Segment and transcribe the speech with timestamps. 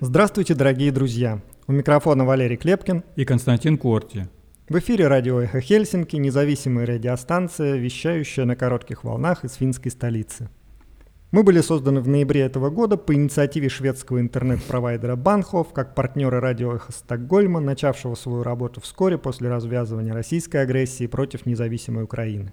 [0.00, 1.42] Здравствуйте, дорогие друзья!
[1.66, 4.28] У микрофона Валерий Клепкин и Константин Корти.
[4.68, 10.50] В эфире радио «Эхо Хельсинки», независимая радиостанция, вещающая на коротких волнах из финской столицы.
[11.32, 16.76] Мы были созданы в ноябре этого года по инициативе шведского интернет-провайдера Банхов как партнеры радио
[16.76, 22.52] «Эхо Стокгольма», начавшего свою работу вскоре после развязывания российской агрессии против независимой Украины.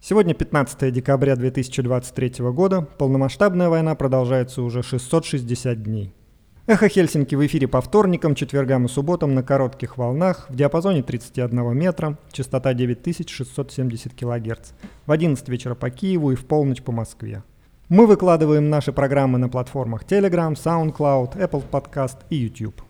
[0.00, 6.14] Сегодня 15 декабря 2023 года, полномасштабная война продолжается уже 660 дней.
[6.68, 11.78] Эхо Хельсинки в эфире по вторникам, четвергам и субботам на коротких волнах в диапазоне 31
[11.78, 14.70] метра, частота 9670 кГц,
[15.06, 17.44] в 11 вечера по Киеву и в полночь по Москве.
[17.88, 22.82] Мы выкладываем наши программы на платформах Telegram, SoundCloud, Apple Podcast и YouTube.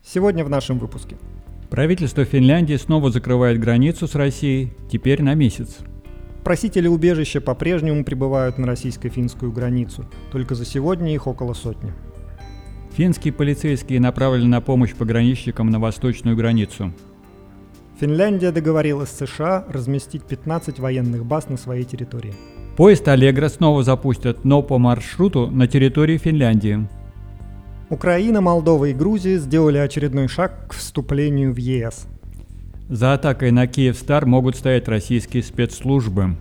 [0.00, 1.16] Сегодня в нашем выпуске.
[1.70, 5.80] Правительство Финляндии снова закрывает границу с Россией, теперь на месяц.
[6.46, 11.92] Просители убежища по-прежнему прибывают на российско-финскую границу, только за сегодня их около сотни.
[12.92, 16.92] Финские полицейские направлены на помощь пограничникам на восточную границу.
[17.98, 22.32] Финляндия договорилась с США разместить 15 военных баз на своей территории.
[22.76, 26.86] Поезд «Аллегра» снова запустят, но по маршруту на территории Финляндии.
[27.90, 32.06] Украина, Молдова и Грузия сделали очередной шаг к вступлению в ЕС–
[32.88, 36.36] за атакой на Киевстар могут стоять российские спецслужбы.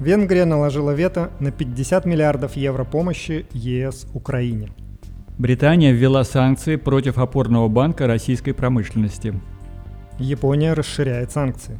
[0.00, 4.70] Венгрия наложила вето на 50 миллиардов евро помощи ЕС Украине.
[5.38, 9.34] Британия ввела санкции против опорного банка российской промышленности.
[10.18, 11.78] Япония расширяет санкции.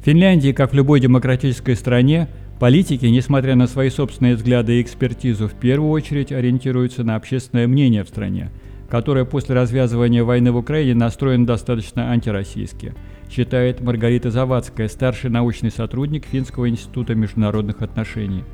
[0.00, 2.28] В Финляндии, как в любой демократической стране,
[2.60, 8.04] политики, несмотря на свои собственные взгляды и экспертизу, в первую очередь ориентируются на общественное мнение
[8.04, 8.50] в стране,
[8.94, 12.94] которое после развязывания войны в Украине настроено достаточно антироссийски–
[13.28, 18.44] считает Маргарита Завадская, старший научный сотрудник Финского института международных отношений.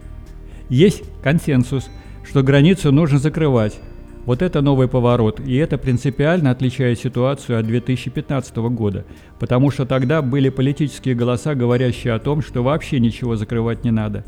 [0.70, 1.90] Есть консенсус,
[2.24, 3.78] что границу нужно закрывать.
[4.24, 9.04] Вот это новый поворот, и это принципиально отличает ситуацию от 2015 года,
[9.38, 14.24] потому что тогда были политические голоса, говорящие о том, что вообще ничего закрывать не надо.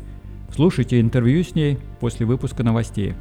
[0.53, 3.15] Слушайте интервью с ней после выпуска новостей.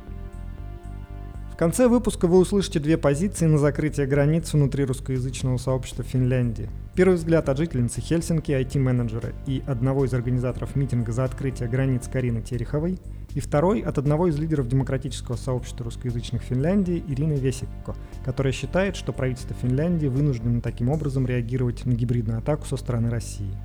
[1.62, 6.68] Конце выпуска вы услышите две позиции на закрытие границ внутри русскоязычного сообщества Финляндии.
[6.96, 12.42] Первый взгляд от жительницы Хельсинки, IT-менеджера и одного из организаторов митинга за открытие границ Карины
[12.42, 12.98] Тереховой,
[13.36, 17.94] и второй от одного из лидеров демократического сообщества русскоязычных Финляндии Ирины Весикко,
[18.24, 23.56] которая считает, что правительство Финляндии вынуждено таким образом реагировать на гибридную атаку со стороны России.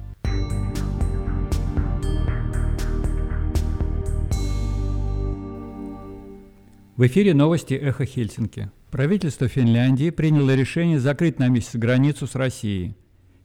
[6.98, 8.72] В эфире новости «Эхо Хельсинки».
[8.90, 12.96] Правительство Финляндии приняло решение закрыть на месяц границу с Россией.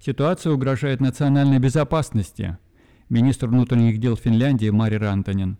[0.00, 2.56] Ситуация угрожает национальной безопасности.
[3.10, 5.58] Министр внутренних дел Финляндии Мари Рантанин.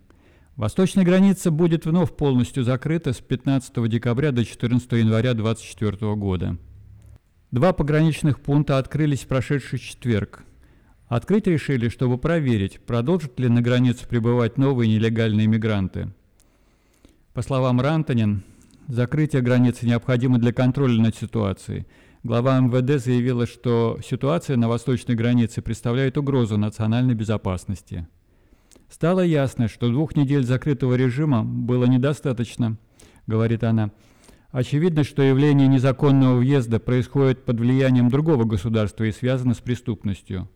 [0.55, 6.57] Восточная граница будет вновь полностью закрыта с 15 декабря до 14 января 2024 года.
[7.51, 10.45] Два пограничных пункта открылись в прошедший четверг.
[11.09, 16.11] Открыть решили, чтобы проверить, продолжат ли на границу прибывать новые нелегальные мигранты–
[17.33, 18.43] по словам Рантанин,
[18.87, 21.87] закрытие границы необходимо для контроля над ситуацией.
[22.21, 28.07] Глава МВД заявила, что ситуация на восточной границе представляет угрозу национальной безопасности.
[28.87, 32.77] Стало ясно, что двух недель закрытого режима было недостаточно,
[33.25, 33.91] говорит она.
[34.51, 40.47] Очевидно, что явление незаконного въезда происходит под влиянием другого государства и связано с преступностью.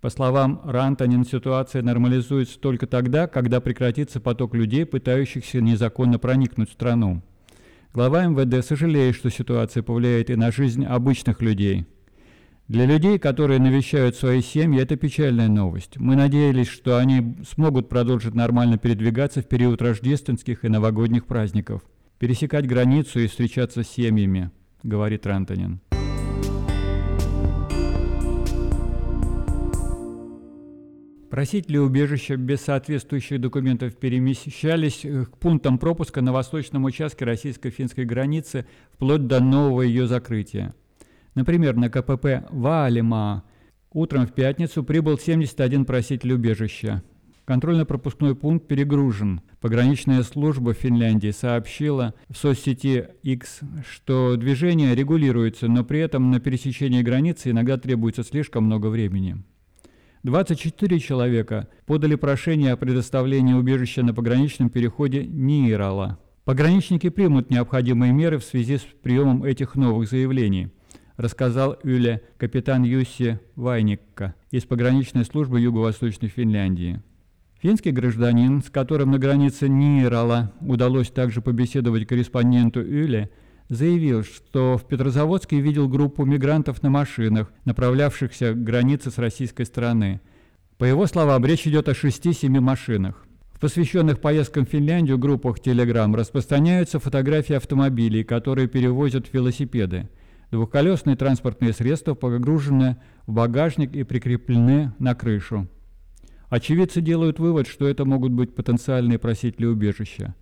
[0.00, 6.72] По словам Рантанин, ситуация нормализуется только тогда, когда прекратится поток людей, пытающихся незаконно проникнуть в
[6.72, 7.22] страну.
[7.92, 11.86] Глава МВД сожалеет, что ситуация повлияет и на жизнь обычных людей.
[12.66, 15.98] Для людей, которые навещают свои семьи, это печальная новость.
[15.98, 21.82] Мы надеялись, что они смогут продолжить нормально передвигаться в период рождественских и новогодних праздников,
[22.18, 24.50] пересекать границу и встречаться с семьями,
[24.82, 25.80] говорит Рантанин.
[31.30, 38.66] Просители убежища без соответствующих документов перемещались э, к пунктам пропуска на восточном участке российско-финской границы
[38.92, 40.74] вплоть до нового ее закрытия.
[41.36, 43.44] Например, на КПП Ваалима
[43.92, 47.04] утром в пятницу прибыл 71 проситель убежища.
[47.44, 49.40] Контрольно-пропускной пункт перегружен.
[49.60, 57.02] Пограничная служба Финляндии сообщила в соцсети X, что движение регулируется, но при этом на пересечении
[57.02, 59.44] границы иногда требуется слишком много времени.
[60.22, 66.18] 24 человека подали прошение о предоставлении убежища на пограничном переходе Нирала.
[66.44, 70.68] Пограничники примут необходимые меры в связи с приемом этих новых заявлений,
[71.16, 77.02] рассказал Юля капитан Юсси Вайникка из пограничной службы Юго-Восточной Финляндии.
[77.62, 83.30] Финский гражданин, с которым на границе Нирала удалось также побеседовать корреспонденту Юле,
[83.70, 90.20] заявил, что в Петрозаводске видел группу мигрантов на машинах, направлявшихся к границе с российской стороны.
[90.76, 93.24] По его словам, речь идет о 6-7 машинах.
[93.52, 100.08] В посвященных поездкам в Финляндию группах Telegram распространяются фотографии автомобилей, которые перевозят велосипеды.
[100.50, 102.96] Двухколесные транспортные средства погружены
[103.26, 105.68] в багажник и прикреплены на крышу.
[106.48, 110.34] Очевидцы делают вывод, что это могут быть потенциальные просители убежища.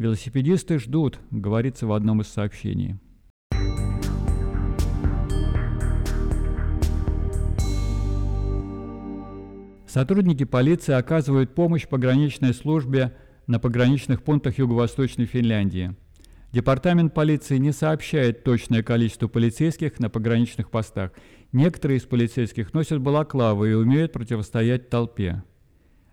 [0.00, 2.96] Велосипедисты ждут, говорится в одном из сообщений.
[9.86, 13.14] Сотрудники полиции оказывают помощь пограничной службе
[13.46, 15.94] на пограничных пунктах Юго-Восточной Финляндии.
[16.50, 21.12] Департамент полиции не сообщает точное количество полицейских на пограничных постах.
[21.52, 25.42] Некоторые из полицейских носят балаклавы и умеют противостоять толпе.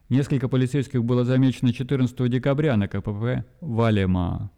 [0.09, 4.51] Несколько полицейских было замечено 14 декабря на КПП Валема.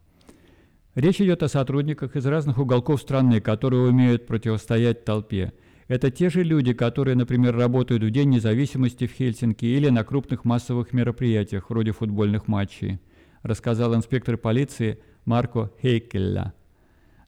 [0.95, 5.53] Речь идет о сотрудниках из разных уголков страны, которые умеют противостоять толпе–
[5.89, 10.45] это те же люди, которые, например, работают в День независимости в Хельсинки или на крупных
[10.45, 12.99] массовых мероприятиях, вроде футбольных матчей,
[13.41, 16.53] рассказал инспектор полиции Марко Хейкелля.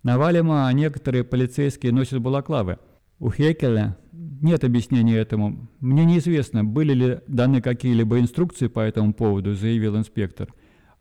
[0.04, 2.78] На Валема некоторые полицейские носят балаклавы.
[3.24, 5.70] У Хейкеля нет объяснения этому.
[5.80, 10.52] Мне неизвестно, были ли даны какие-либо инструкции по этому поводу, заявил инспектор.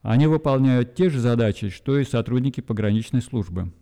[0.03, 3.73] Они выполняют те же задачи, что и сотрудники пограничной службы.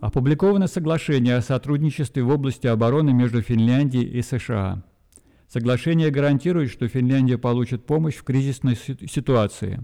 [0.00, 4.82] Опубликовано соглашение о сотрудничестве в области обороны между Финляндией и США.
[5.46, 9.78] Соглашение гарантирует, что Финляндия получит помощь в кризисной ситуации.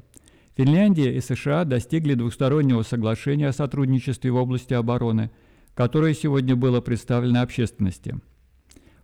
[0.56, 5.30] Финляндия и США достигли двустороннего соглашения о сотрудничестве в области обороны,
[5.74, 8.18] которое сегодня было представлено общественности.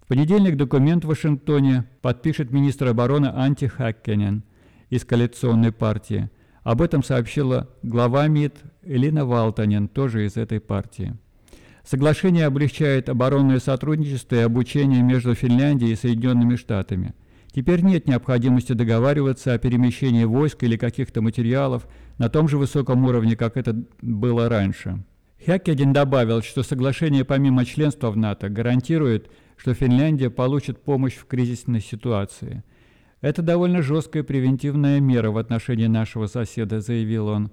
[0.00, 4.44] В понедельник документ в Вашингтоне подпишет министр обороны Анти Хаккенен
[4.90, 6.30] из коалиционной партии–
[6.62, 11.16] об этом сообщила глава МИД Элина Валтанин, тоже из этой партии.
[11.84, 17.14] Соглашение облегчает оборонное сотрудничество и обучение между Финляндией и Соединенными Штатами.
[17.54, 21.86] Теперь нет необходимости договариваться о перемещении войск или каких-то материалов
[22.18, 25.04] на том же высоком уровне, как это было раньше.
[25.44, 31.80] Хякедин добавил, что соглашение помимо членства в НАТО гарантирует, что Финляндия получит помощь в кризисной
[31.80, 32.64] ситуации–
[33.22, 37.52] это довольно жесткая превентивная мера в отношении нашего соседа, заявил он.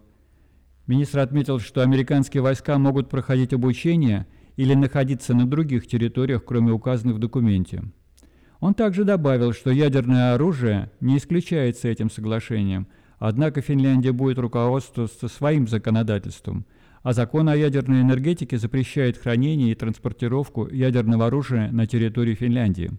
[0.87, 4.25] Министр отметил, что американские войска могут проходить обучение
[4.57, 7.83] или находиться на других территориях, кроме указанных в документе.
[8.59, 15.67] Он также добавил, что ядерное оружие не исключается этим соглашением, однако Финляндия будет руководствоваться своим
[15.67, 16.65] законодательством,
[17.01, 22.91] а закон о ядерной энергетике запрещает хранение и транспортировку ядерного оружия на территории Финляндии.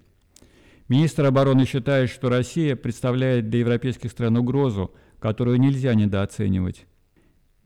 [0.89, 6.87] Министр обороны считает, что Россия представляет для европейских стран угрозу, которую нельзя недооценивать.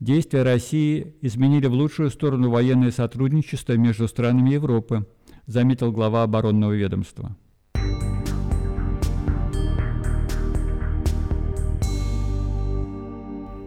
[0.01, 5.07] Действия России изменили в лучшую сторону военное сотрудничество между странами Европы,
[5.47, 7.35] заметил глава оборонного ведомства.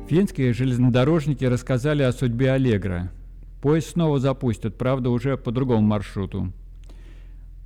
[0.09, 3.13] Финские железнодорожники рассказали о судьбе Аллегра.
[3.61, 6.51] Поезд снова запустят, правда, уже по другому маршруту.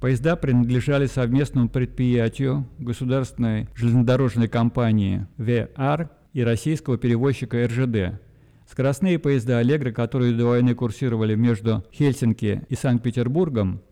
[0.01, 8.21] Поезда принадлежали совместному предприятию государственной железнодорожной компании ВР и российского перевозчика РЖД.
[8.69, 13.83] Скоростные поезда «Аллегро», которые до войны курсировали между Хельсинки и Санкт-Петербургом,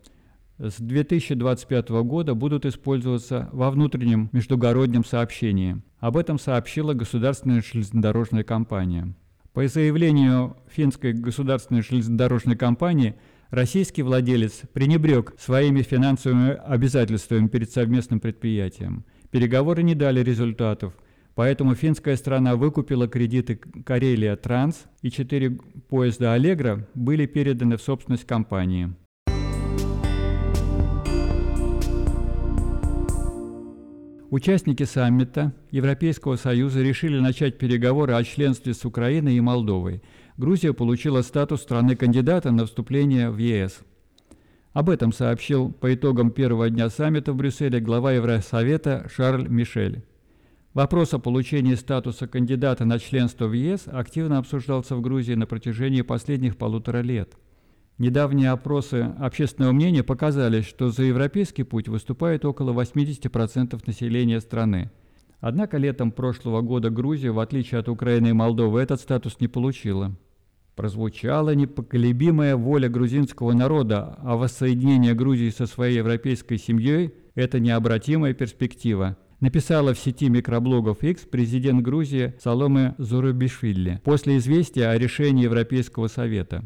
[0.60, 5.82] с 2025 года будут использоваться во внутреннем междугороднем сообщении.
[5.98, 9.14] Об этом сообщила государственная железнодорожная компания.
[9.52, 13.16] По заявлению финской государственной железнодорожной компании–
[13.50, 19.04] российский владелец пренебрег своими финансовыми обязательствами перед совместным предприятием.
[19.30, 20.94] Переговоры не дали результатов,
[21.34, 28.26] поэтому финская страна выкупила кредиты Карелия Транс и четыре поезда Аллегра были переданы в собственность
[28.26, 28.94] компании.
[34.30, 40.02] Участники саммита Европейского Союза решили начать переговоры о членстве с Украиной и Молдовой–
[40.40, 43.80] Грузия получила статус страны-кандидата на вступление в ЕС.
[44.72, 50.02] Об этом сообщил по итогам первого дня саммита в Брюсселе глава Евросовета Шарль Мишель.
[50.72, 56.00] Вопрос о получении статуса кандидата на членство в ЕС активно обсуждался в Грузии на протяжении
[56.00, 57.34] последних полутора лет.
[58.00, 64.90] Недавние опросы общественного мнения показали, что за европейский путь выступает около 80% населения страны.
[65.40, 70.16] Однако летом прошлого года Грузия, в отличие от Украины и Молдовы, этот статус не получила.
[70.76, 79.18] прозвучала непоколебимая воля грузинского народа, а воссоединение Грузии со своей европейской семьей– это необратимая перспектива
[79.40, 86.64] написала в сети микроблогов X президент Грузии Саломе Зурабишвили после известия о решении Европейского совета.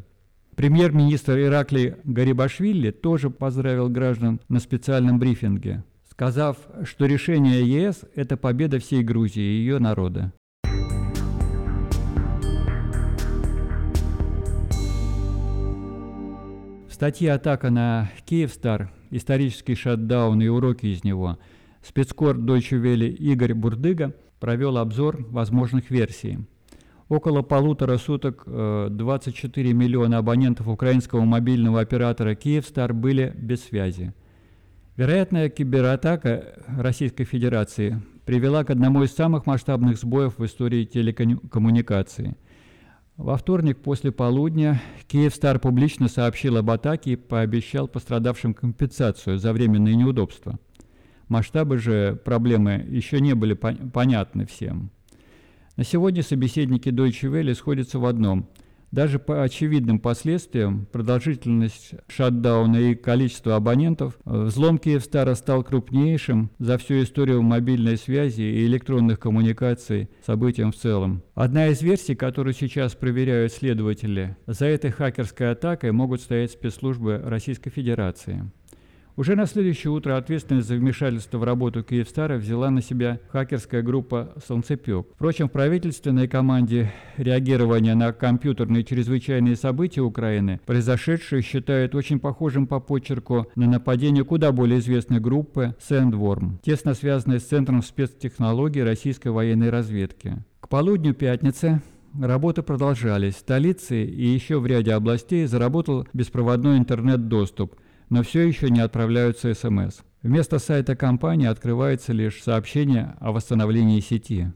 [0.56, 8.78] Премьер-министр Иракли Гарибашвили тоже поздравил граждан на специальном брифинге, сказав, что решение ЕС– это победа
[8.78, 10.32] всей Грузии и ее народа.
[16.88, 18.92] В статье «Атака на Киевстар.
[19.10, 21.38] Исторический шатдаун и уроки из него»
[21.82, 26.38] спецкор Deutsche Welle Игорь Бурдыга провел обзор возможных версий.
[27.08, 34.14] Около полутора суток 24 э, миллиона абонентов украинского мобильного оператора «Киевстар» были без связи.
[34.96, 42.36] Вероятная кибератака Российской Федерации привела к одному из самых масштабных сбоев в истории телекоммуникации.
[43.16, 49.94] Во вторник после полудня Киевстар публично сообщил об атаке и пообещал пострадавшим компенсацию за временные
[49.94, 50.58] неудобства.
[51.28, 54.90] Масштабы же проблемы еще не были понятны всем.
[55.76, 58.48] На сегодня собеседники Deutsche Welle сходятся в одном.
[58.92, 67.02] Даже по очевидным последствиям, продолжительность шатдауна и количество абонентов, взлом Киевстара стал крупнейшим за всю
[67.02, 71.24] историю мобильной связи и электронных коммуникаций событием в целом.
[71.34, 77.70] Одна из версий, которую сейчас проверяют следователи, за этой хакерской атакой могут стоять спецслужбы Российской
[77.70, 78.48] Федерации.
[79.16, 84.34] Уже на следующее утро ответственность за вмешательство в работу Киевстара взяла на себя хакерская группа
[84.44, 85.06] «Солнцепек».
[85.14, 92.80] Впрочем, в правительственной команде реагирования на компьютерные чрезвычайные события Украины произошедшее считают очень похожим по
[92.80, 99.70] почерку на нападение куда более известной группы «Сэндворм», тесно связанной с Центром спецтехнологий российской военной
[99.70, 100.42] разведки.
[100.58, 101.80] К полудню пятницы
[102.20, 103.34] Работы продолжались.
[103.34, 107.74] В столице и еще в ряде областей заработал беспроводной интернет-доступ–
[108.08, 110.00] но все еще не отправляются СМС.
[110.22, 114.52] Вместо сайта компании открывается лишь сообщение о восстановлении сети.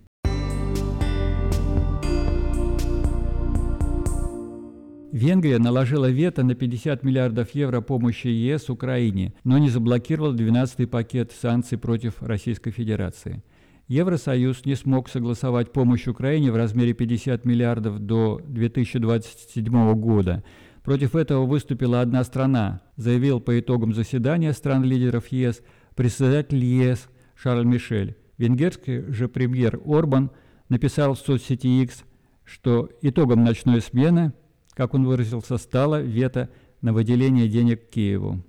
[5.10, 11.32] Венгрия наложила вето на 50 миллиардов евро помощи ЕС Украине, но не заблокировала 12-й пакет
[11.32, 13.42] санкций против Российской Федерации.
[13.88, 20.44] Евросоюз не смог согласовать помощь Украине в размере 50 миллиардов до 2027 года,
[20.88, 25.60] Против этого выступила одна страна, заявил по итогам заседания стран-лидеров ЕС
[25.94, 28.16] председатель ЕС Шарль Мишель.
[28.38, 30.30] Венгерский же премьер Орбан
[30.70, 32.04] написал в соцсети X,
[32.42, 34.32] что итогом ночной смены,
[34.72, 36.48] как он выразился, стало вето
[36.80, 38.42] на выделение денег Киеву.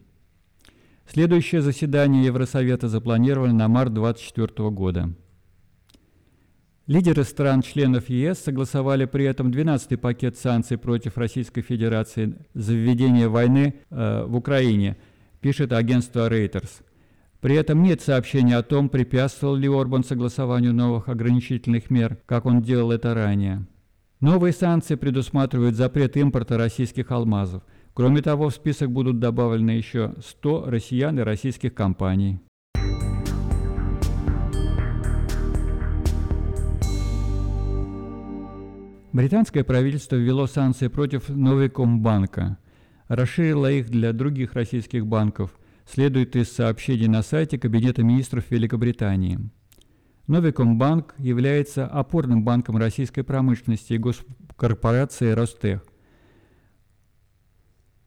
[1.09, 5.09] Следующее заседание Евросовета запланировано на март 2024 года.
[6.89, 13.75] Лидеры стран-членов ЕС согласовали при этом 12-й пакет санкций против Российской Федерации за введение войны
[13.91, 14.97] э, в Украине,
[15.39, 16.81] пишет агентство Reuters.
[17.41, 22.63] При этом нет сообщения о том, препятствовал ли Орбан согласованию новых ограничительных мер, как он
[22.63, 23.67] делал это ранее.
[24.19, 27.61] Новые санкции предусматривают запрет импорта российских алмазов.
[27.93, 32.39] Кроме того, в список будут добавлены еще 100 россиян и российских компаний.
[39.11, 42.59] Британское правительство ввело санкции против Новикомбанка,
[43.07, 49.39] расширило их для других российских банков, следует из сообщений на сайте Кабинета министров Великобритании.
[50.27, 55.83] Новикомбанк является опорным банком российской промышленности и госкорпорации Ростех.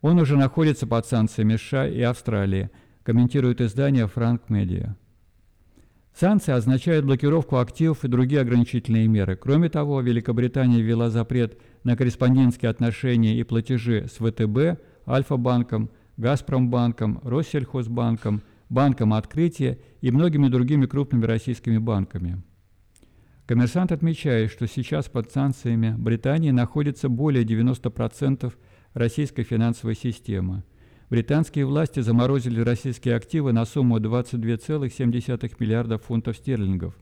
[0.02, 2.70] Он уже находится под санкциями США и Австралии,
[3.02, 4.94] комментирует издание Frank Media.
[6.14, 9.34] Санкции означают блокировку активов и другие ограничительные меры.
[9.34, 18.42] Кроме того, Великобритания ввела запрет на корреспондентские отношения и платежи с ВТБ, Альфа-банком, Газпромбанком, Россельхозбанком,
[18.68, 22.42] Банком Открытия и многими другими крупными российскими банками.
[23.46, 28.52] Коммерсант отмечает, что сейчас под санкциями Британии находится более 90%
[28.92, 30.62] российской финансовой системы–
[31.12, 36.94] Британские власти заморозили российские активы на сумму 22,7 миллиарда фунтов стерлингов.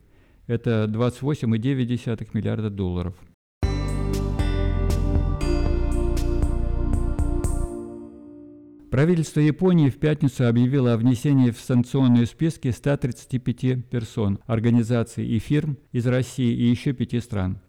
[0.49, 3.14] Это 28,9 миллиарда долларов.
[8.90, 15.79] Правительство Японии в пятницу объявило о внесении в санкционные списки 135 персон, организаций и фирм
[15.93, 17.61] из России и еще пяти стран.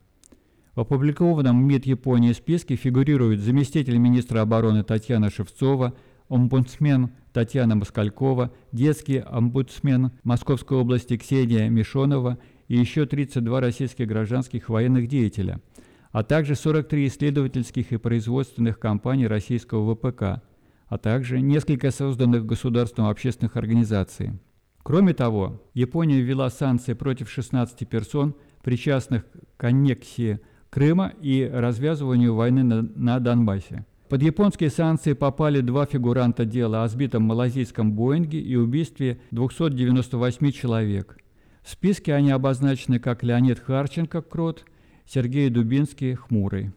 [0.74, 5.94] В опубликованном МИД Японии списке фигурируют заместитель министра обороны Татьяна Шевцова–
[6.32, 15.08] омбудсмен Татьяна Москалькова, детский омбудсмен Московской области Ксения Мишонова и еще 32 российских гражданских военных
[15.08, 15.60] деятеля.
[16.12, 20.42] а также 43 исследовательских и производственных компаний российского ВПК,
[20.88, 24.32] а также несколько созданных государством общественных организаций.
[24.84, 29.26] Кроме того, Япония ввела санкции против 16 персон, причастных
[29.58, 33.86] к аннексии Крыма и развязыванию войны на, на Донбассе.
[34.12, 41.18] Под японские санкции попали два фигуранта дела о сбитом малазийском Боинге и убийстве 298 человек.
[41.64, 44.66] В списке они обозначены как Леонид Харченко, Крот,
[45.06, 46.74] Сергей Дубинский, Хмурый.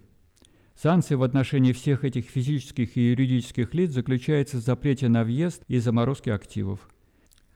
[0.81, 5.79] Санкции в отношении всех этих физических и юридических лиц заключаются в запрете на въезд и
[5.79, 6.89] заморозке активов.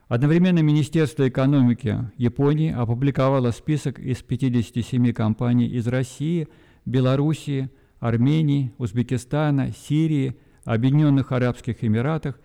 [0.09, 6.49] Одновременно Министерство экономики Японии опубликовало список из 57 компаний из России,
[6.85, 7.71] Белоруссии,
[8.01, 12.41] Армении, Узбекистана, Сирии, Объединенных Арабских Эмиратах,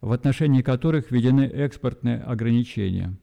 [0.00, 3.16] в отношении которых введены экспортные ограничения.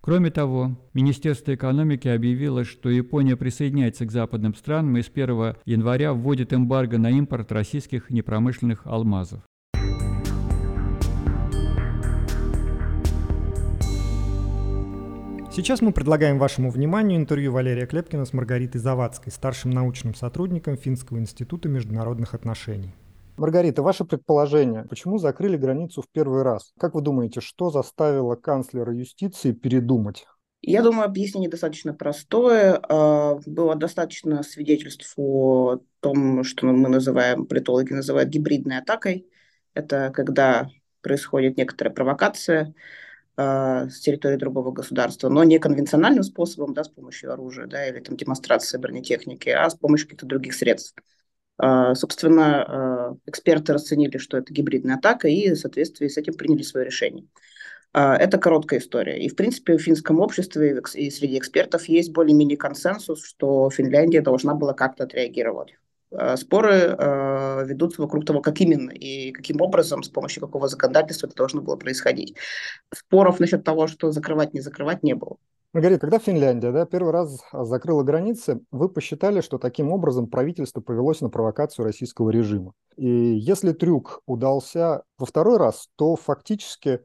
[0.00, 6.12] Кроме того, Министерство экономики объявило, что Япония присоединяется к западным странам и с 1 января
[6.12, 9.42] вводит эмбарго на импорт российских непромышленных алмазов.
[15.58, 21.18] Сейчас мы предлагаем вашему вниманию интервью Валерия Клепкина с Маргаритой Завадской, старшим научным сотрудником Финского
[21.18, 22.94] института международных отношений.
[23.36, 26.72] Маргарита, ваше предположение, почему закрыли границу в первый раз?
[26.78, 30.26] Как вы думаете, что заставило канцлера юстиции передумать?
[30.62, 32.80] Я думаю, объяснение достаточно простое.
[32.88, 39.26] А, было достаточно свидетельств о том, что мы называем, политологи называют гибридной атакой.
[39.74, 40.68] Это когда
[41.02, 42.74] происходит некоторая провокация,
[43.38, 48.00] э, с территории другого государства, но не конвенциональным способом, да, с помощью оружия, да, или
[48.00, 50.94] там демонстрации бронетехники, а с помощью каких-то других средств.
[51.62, 56.62] Э, собственно, э, эксперты расценили, что это гибридная атака, и в соответствии с этим приняли
[56.62, 57.24] свое решение.
[57.94, 59.18] Это короткая история.
[59.18, 64.54] И, в принципе, в финском обществе и среди экспертов есть более-менее консенсус, что Финляндия должна
[64.54, 65.74] была как-то отреагировать.
[66.10, 71.26] Э, споры э, ведутся вокруг того, как именно и каким образом, с помощью какого законодательства
[71.26, 72.36] это должно было происходить.
[72.94, 75.36] Споров насчет того, что закрывать, не закрывать, не было.
[75.74, 81.20] Маргарита, когда Финляндия да, первый раз закрыла границы, вы посчитали, что таким образом правительство повелось
[81.20, 82.72] на провокацию российского режима.
[82.96, 87.00] И если трюк удался во второй раз, то фактически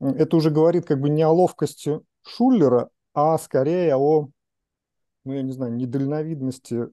[0.00, 4.28] это уже говорит как бы не о ловкости Шуллера, а скорее о,
[5.24, 6.86] ну я не знаю, недальновидности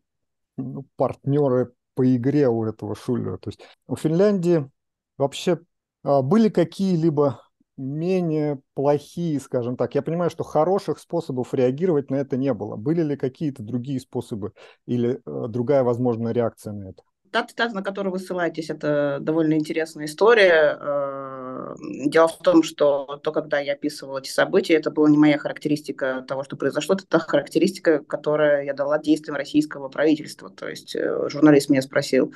[0.57, 3.37] ну, партнеры по игре у этого Шулера.
[3.37, 4.69] То есть у Финляндии
[5.17, 5.59] вообще
[6.03, 7.41] а, были какие-либо
[7.77, 9.95] менее плохие, скажем так.
[9.95, 12.75] Я понимаю, что хороших способов реагировать на это не было.
[12.75, 14.53] Были ли какие-то другие способы
[14.85, 17.03] или э, другая возможная реакция на это?
[17.33, 20.77] Та цитата, на которую вы ссылаетесь, это довольно интересная история.
[20.79, 25.39] Э, дело в том, что то, когда я описывала эти события, это была не моя
[25.39, 30.51] характеристика того, что произошло, это та характеристика, которую я дала действиям российского правительства.
[30.51, 32.35] То есть э, журналист меня спросил,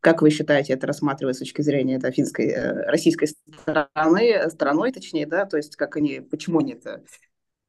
[0.00, 5.26] как вы считаете, это рассматривать с точки зрения да, финской, э, российской стороны, стороной, точнее,
[5.26, 7.02] да, то есть как они, почему они это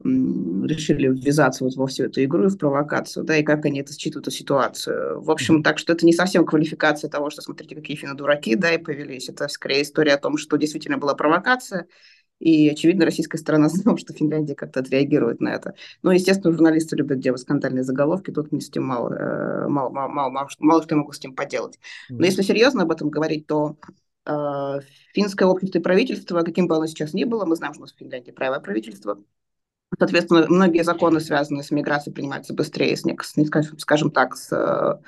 [0.05, 3.93] решили ввязаться вот во всю эту игру и в провокацию, да, и как они это
[3.93, 5.21] считывают эту ситуацию.
[5.21, 8.73] В общем, так что это не совсем квалификация того, что смотрите, какие финны дураки, да,
[8.73, 9.29] и повелись.
[9.29, 11.87] Это скорее история о том, что действительно была провокация,
[12.39, 15.73] и, очевидно, российская сторона знала, что Финляндия как-то отреагирует на это.
[16.03, 20.09] Но, естественно, журналисты любят делать скандальные заголовки, тут мне с этим мало, э, мало, мало,
[20.09, 21.79] мало, мало, мало что я могу с этим поделать.
[22.09, 23.77] Но если серьезно об этом говорить, то
[24.25, 24.79] э,
[25.13, 27.93] финское общество и правительство, каким бы оно сейчас ни было, мы знаем, что у нас
[27.93, 29.17] в Финляндии правое правительство,
[29.97, 33.03] Соответственно, многие законы, связанные с миграцией, принимаются быстрее, с,
[33.77, 34.99] скажем так, с э,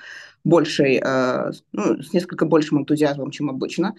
[0.44, 3.96] большей, э, ну, с несколько большим энтузиазмом, чем обычно.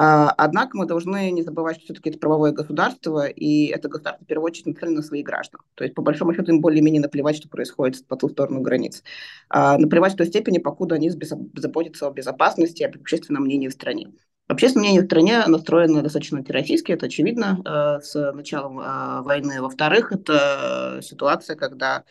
[0.00, 4.28] А, однако мы должны не забывать, что все-таки это правовое государство, и это государство, в
[4.28, 5.60] первую очередь, нацелено на своих граждан.
[5.74, 9.02] То есть, по большому счету, им более-менее наплевать, что происходит по ту сторону границ.
[9.48, 13.72] А, наплевать в той степени, покуда они заботятся о безопасности и об общественном мнении в
[13.72, 14.12] стране.
[14.48, 19.60] Общественное мнение в стране настроено достаточно антироссийски, это очевидно э, с началом э, войны.
[19.60, 22.04] Во-вторых, это ситуация, когда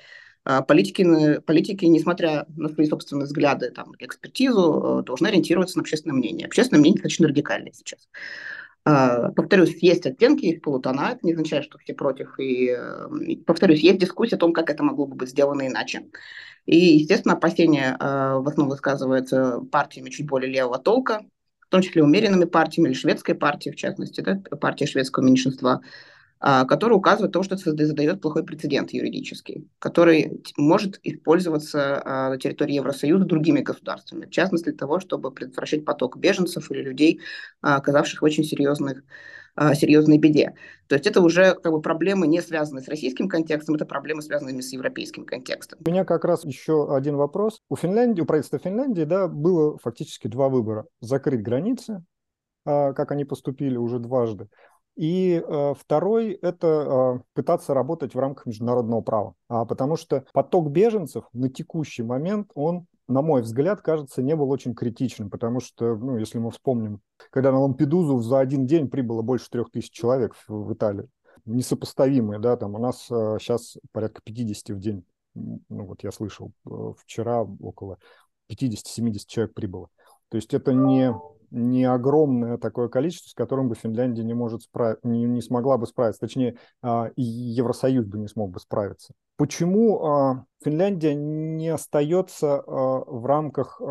[0.45, 6.45] э, политики, политики, несмотря на свои собственные взгляды, там, экспертизу, должны ориентироваться на общественное мнение.
[6.45, 8.07] Общественное мнение достаточно радикальное сейчас.
[8.83, 12.39] Повторюсь, есть оттенки, есть полутона, это не означает, что все против.
[12.39, 12.73] И,
[13.45, 16.05] повторюсь, есть дискуссия о том, как это могло бы быть сделано иначе.
[16.65, 21.25] И, естественно, опасения в основном высказываются партиями чуть более левого толка,
[21.67, 25.81] в том числе умеренными партиями или шведской партией, в частности, да, партия шведского меньшинства,
[26.39, 32.37] а, который указывает то, что это задает плохой прецедент юридический, который может использоваться а, на
[32.37, 37.21] территории Евросоюза другими государствами, в частности для того, чтобы предотвращать поток беженцев или людей,
[37.61, 39.03] а, оказавших в очень серьезных
[39.75, 40.53] серьезной беде.
[40.87, 44.61] То есть это уже как бы проблемы не связанные с российским контекстом, это проблемы, связанные
[44.61, 45.79] с европейским контекстом.
[45.85, 47.61] У меня как раз еще один вопрос.
[47.69, 50.85] У Финляндии, у правительства Финляндии, да, было фактически два выбора.
[51.01, 52.03] Закрыть границы,
[52.65, 54.47] как они поступили уже дважды,
[54.97, 59.33] и э, второй– это пытаться работать в рамках международного права.
[59.47, 64.49] А, потому что поток беженцев на текущий момент, он, на мой взгляд, кажется, не был
[64.49, 65.29] очень критичным.
[65.29, 69.71] Потому что, ну, если мы вспомним, когда на Лампедузу за один день прибыло больше трех
[69.71, 71.07] тысяч человек в, в Италии,
[71.45, 75.05] несопоставимые, да, там у нас э, сейчас порядка 50 в день.
[75.33, 77.97] Ну, вот я слышал, э, вчера около
[78.51, 79.89] 50-70 человек прибыло.
[80.29, 81.13] То есть это не
[81.51, 84.97] не огромное такое количество, с которым бы Финляндия не, может справ...
[85.03, 89.13] не, не смогла бы справиться, точнее, а, Евросоюз бы не смог бы справиться.
[89.37, 93.81] Почему а, Финляндия не остается а, в рамках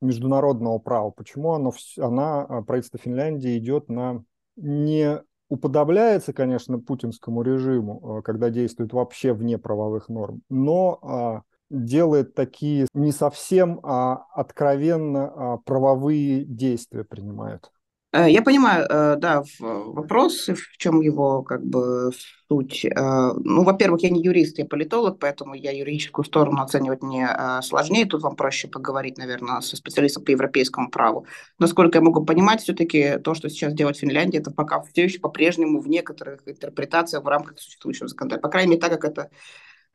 [0.00, 1.10] международного права?
[1.10, 4.24] Почему оно, она, правительство Финляндии идет на
[4.56, 13.12] не уподобляется, конечно, путинскому режиму, когда действует вообще вне правовых норм, но делает такие не
[13.12, 17.70] совсем а откровенно а, правовые действия принимает.
[18.16, 22.12] Э, я понимаю, э, да, вопрос, в чем его как бы
[22.48, 22.84] суть.
[22.84, 27.28] Э, ну, во-первых, я не юрист, я политолог, поэтому я юридическую сторону оценивать мне
[27.62, 28.06] сложнее.
[28.06, 31.26] Тут вам проще поговорить, наверное, со специалистом по европейскому праву.
[31.58, 35.80] Насколько я могу понимать, все-таки то, что сейчас делает Финляндия, это пока все еще по-прежнему
[35.80, 38.48] в некоторых интерпретациях в рамках существующего законодательства.
[38.48, 39.30] По крайней мере, так как это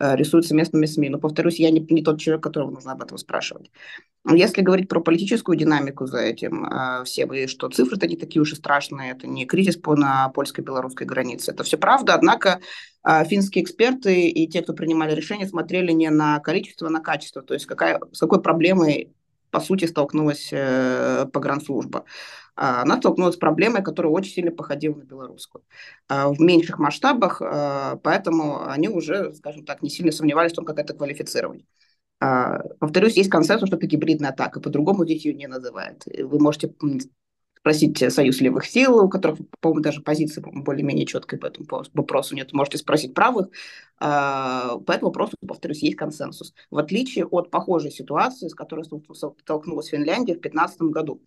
[0.01, 1.09] рисуются местными СМИ.
[1.09, 3.71] Но, повторюсь, я не, не тот человек, которого нужно об этом спрашивать.
[4.29, 8.53] Если говорить про политическую динамику за этим э, всем, и что цифры-то не такие уж
[8.53, 12.61] и страшные, это не кризис по, на польско-белорусской границе, это все правда, однако
[13.03, 17.41] э, финские эксперты и те, кто принимали решения, смотрели не на количество, а на качество,
[17.41, 19.13] то есть какая, с какой проблемой
[19.51, 22.05] по сути, столкнулась э, погранслужба.
[22.55, 25.63] А, она столкнулась с проблемой, которая очень сильно походила на белорусскую.
[26.07, 30.65] А, в меньших масштабах, а, поэтому они уже, скажем так, не сильно сомневались в том,
[30.65, 31.65] как это квалифицировать.
[32.19, 36.03] Повторюсь, есть консенсус, что это гибридная атака, по-другому здесь ее не называют.
[36.05, 36.71] Вы можете
[37.57, 42.53] спросить Союз левых сил, у которых, по-моему, даже позиция более-менее четкая по этому вопросу нет.
[42.53, 43.49] Можете спросить правых.
[43.97, 46.53] По этому вопросу, повторюсь, есть консенсус.
[46.69, 51.23] В отличие от похожей ситуации, с которой столкнулась Финляндия в 2015 году.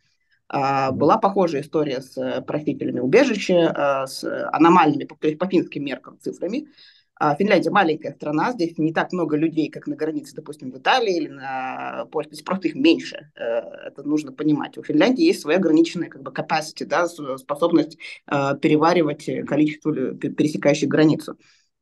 [0.56, 5.84] А, была похожая история с э, просителями убежища, а, с аномальными, то есть по финским
[5.84, 6.68] меркам, цифрами.
[7.16, 11.16] А, Финляндия маленькая страна, здесь не так много людей, как на границе, допустим, в Италии
[11.16, 14.78] или на Польше, здесь просто их меньше, э, это нужно понимать.
[14.78, 21.36] У Финляндии есть своя ограниченная как бы capacity, да, способность переваривать количество пересекающих границу.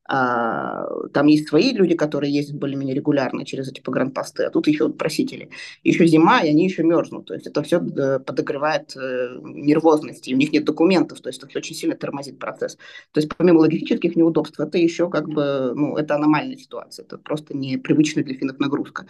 [0.04, 0.84] А,
[1.14, 5.50] там есть свои люди, которые ездят более-менее регулярно через эти погранпосты, а тут еще просители.
[5.84, 7.26] Еще зима, и они еще мерзнут.
[7.26, 11.42] То есть это все э, подогревает э, нервозность, и у них нет документов, то есть
[11.42, 12.76] это очень сильно тормозит процесс.
[13.12, 17.56] То есть помимо логистических неудобств, это еще как бы, ну, это аномальная ситуация, это просто
[17.56, 19.06] непривычная для финнов нагрузка.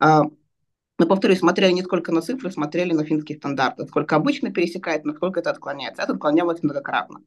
[0.00, 0.22] А,
[0.98, 3.86] но, повторюсь, смотрели не сколько на цифры, смотрели на финские стандарты.
[3.86, 6.02] Сколько обычно пересекает, насколько это отклоняется.
[6.02, 7.20] Это отклонялось многократно.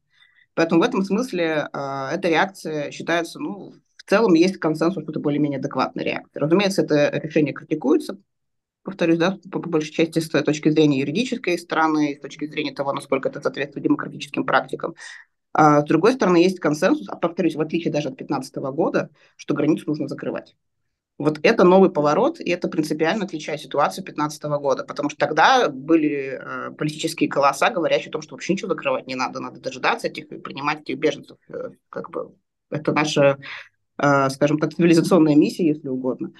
[0.54, 5.20] Поэтому в этом смысле э, эта реакция считается, ну, в целом есть консенсус, что это
[5.20, 6.40] более-менее адекватная реакция.
[6.40, 8.18] Разумеется, это решение критикуется,
[8.82, 12.92] повторюсь, да, по, по большей части с точки зрения юридической стороны, с точки зрения того,
[12.92, 14.94] насколько это соответствует демократическим практикам.
[15.52, 19.54] А с другой стороны, есть консенсус, а повторюсь, в отличие даже от 2015 года, что
[19.54, 20.56] границу нужно закрывать.
[21.18, 26.38] Вот это новый поворот, и это принципиально отличает ситуацию 2015 года, потому что тогда были
[26.40, 30.26] э, политические голоса, говорящие о том, что вообще ничего закрывать не надо, надо дожидаться этих
[30.26, 31.36] и принимать этих беженцев.
[31.48, 32.36] Э, как бы
[32.70, 33.38] это наша,
[34.00, 36.32] э, скажем так, цивилизационная миссия, если угодно.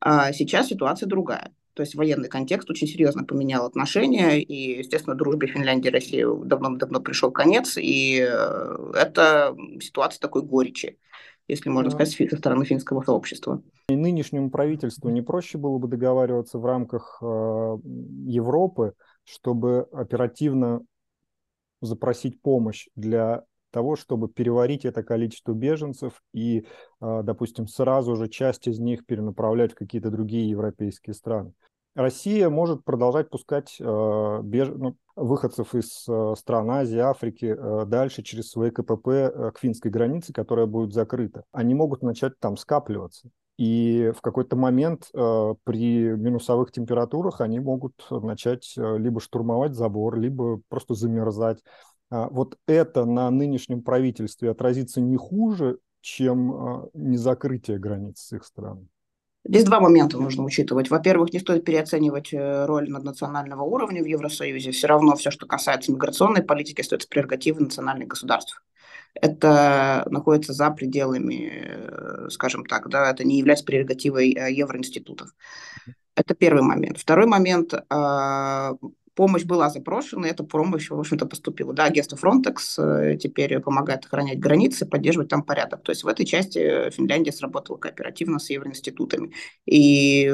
[0.00, 1.52] А сейчас ситуация другая.
[1.72, 7.00] То есть военный контекст очень серьезно поменял отношения, и, естественно, дружбе Финляндии и России давно-давно
[7.00, 10.98] пришел конец, и э, это ситуация такой горечи
[11.48, 13.62] если можно сказать, со стороны финского сообщества.
[13.88, 20.80] И нынешнему правительству не проще было бы договариваться в рамках э, Европы, чтобы оперативно
[21.80, 26.66] запросить помощь для того, чтобы переварить это количество беженцев и,
[27.00, 31.52] э, допустим, сразу же часть из них перенаправлять в какие-то другие европейские страны.
[31.96, 34.68] Россия может продолжать пускать э, беж...
[34.68, 39.90] ну, выходцев из э, стран Азии, Африки э, дальше через свои КПП э, к финской
[39.90, 41.44] границе, которая будет закрыта.
[41.52, 43.30] Они могут начать там скапливаться.
[43.56, 50.18] И в какой-то момент э, при минусовых температурах они могут начать э, либо штурмовать забор,
[50.18, 51.62] либо просто замерзать.
[52.10, 58.44] А вот это на нынешнем правительстве отразится не хуже, чем а, незакрытие границ с их
[58.44, 58.88] стран?
[59.48, 60.90] Здесь два момента нужно учитывать.
[60.90, 64.72] Во-первых, не стоит переоценивать э, роль наднационального уровня в Евросоюзе.
[64.72, 68.62] Все равно все, что касается миграционной политики, остается прерогативой национальных государств.
[69.14, 75.30] Это находится за пределами, э, скажем так, да, это не является прерогативой э, евроинститутов.
[76.16, 76.98] Это первый момент.
[76.98, 78.72] Второй момент а,
[79.16, 81.72] помощь была запрошена, и эта помощь, в общем-то, поступила.
[81.72, 85.82] Да, агентство Frontex э, теперь помогает охранять границы, поддерживать там порядок.
[85.82, 89.32] То есть в этой части Финляндия сработала кооперативно с евроинститутами.
[89.64, 90.32] И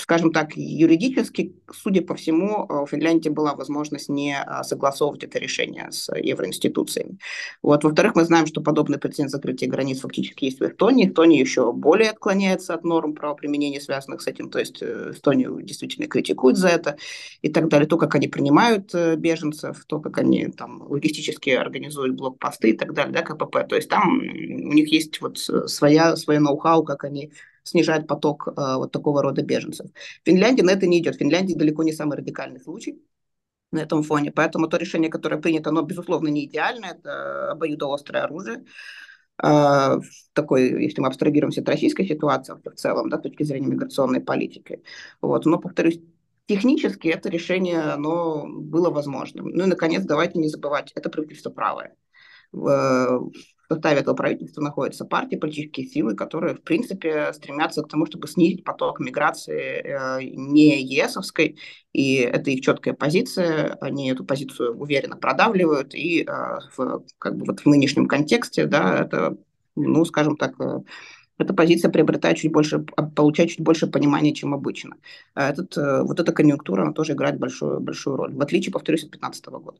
[0.00, 5.38] скажем так, юридически, судя по всему, э, у Финляндии была возможность не а, согласовывать это
[5.38, 7.18] решение с евроинституциями.
[7.62, 7.84] Вот.
[7.84, 11.08] Во-вторых, мы знаем, что подобный прецедент закрытия границ фактически есть в Эстонии.
[11.08, 14.50] Эстония еще более отклоняется от норм правоприменения, связанных с этим.
[14.50, 16.96] То есть э, Эстонию действительно критикуют за это
[17.42, 17.88] и так далее.
[17.88, 22.94] То, как они принимают э, беженцев, то, как они там логистически организуют блокпосты и так
[22.94, 23.68] далее, да, КПП.
[23.68, 27.32] То есть там у них есть вот своя, своя ноу-хау, как они
[27.70, 29.90] снижает поток э, вот такого рода беженцев.
[30.24, 31.16] Финляндия на это не идет.
[31.16, 33.02] Финляндия далеко не самый радикальный случай
[33.72, 34.32] на этом фоне.
[34.32, 36.92] Поэтому то решение, которое принято, оно, безусловно, не идеальное.
[36.92, 38.64] Это обоюдоострое оружие.
[39.42, 39.98] Э,
[40.32, 44.82] такой, если мы абстрагируемся от российской ситуации в целом, да, с точки зрения миграционной политики.
[45.20, 45.46] Вот.
[45.46, 46.00] Но, повторюсь,
[46.46, 49.48] технически это решение оно было возможным.
[49.48, 51.94] Ну и, наконец, давайте не забывать, это правительство правое
[52.52, 53.30] в
[53.70, 58.64] составе этого правительства находятся партии, политические силы, которые, в принципе, стремятся к тому, чтобы снизить
[58.64, 61.56] поток миграции э, не ЕСовской,
[61.92, 67.46] и это их четкая позиция, они эту позицию уверенно продавливают, и э, в, как бы
[67.46, 69.36] вот в нынешнем контексте, да, это,
[69.76, 70.80] ну, скажем так, э,
[71.38, 72.80] эта позиция приобретает чуть больше,
[73.14, 74.96] получает чуть больше понимания, чем обычно.
[75.34, 79.46] Этот, вот эта конъюнктура, она тоже играет большую, большую роль, в отличие, повторюсь, от 2015
[79.46, 79.78] года.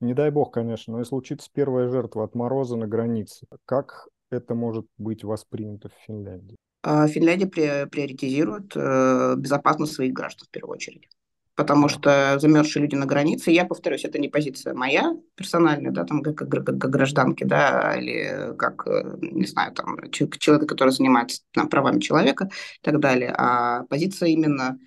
[0.00, 4.54] Не дай бог, конечно, но если случится первая жертва от мороза на границе, как это
[4.54, 6.56] может быть воспринято в Финляндии?
[6.82, 7.46] А, Финляндия
[7.86, 11.08] приоритизирует э, безопасность своих граждан в первую очередь.
[11.56, 16.22] Потому что замерзшие люди на границе, я повторюсь, это не позиция моя персональная, да, там,
[16.22, 21.68] как, как, как гражданки, да, или как, э, не знаю, там, человека, который занимается там,
[21.68, 24.78] правами человека и так далее, а позиция именно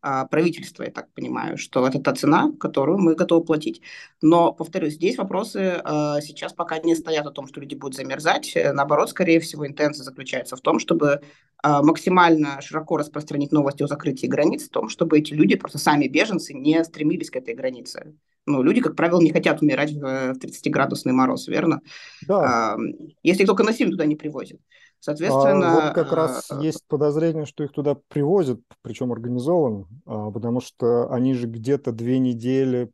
[0.00, 3.82] правительства, я так понимаю, что это та цена, которую мы готовы платить.
[4.22, 8.56] Но, повторюсь, здесь вопросы э, сейчас пока не стоят о том, что люди будут замерзать.
[8.72, 11.20] Наоборот, скорее всего, интенция заключается в том, чтобы
[11.62, 16.08] э, максимально широко распространить новости о закрытии границ, в том, чтобы эти люди, просто сами
[16.08, 18.14] беженцы, не стремились к этой границе.
[18.46, 21.82] Ну, люди, как правило, не хотят умирать в 30-градусный мороз, верно?
[22.26, 22.76] Да.
[22.78, 22.82] Э,
[23.22, 24.60] если только насильно туда не привозят.
[25.00, 25.72] Соответственно...
[25.72, 30.60] А вот как раз а, есть подозрение, что их туда привозят, причем организованно, а, потому
[30.60, 32.90] что они же где-то две недели,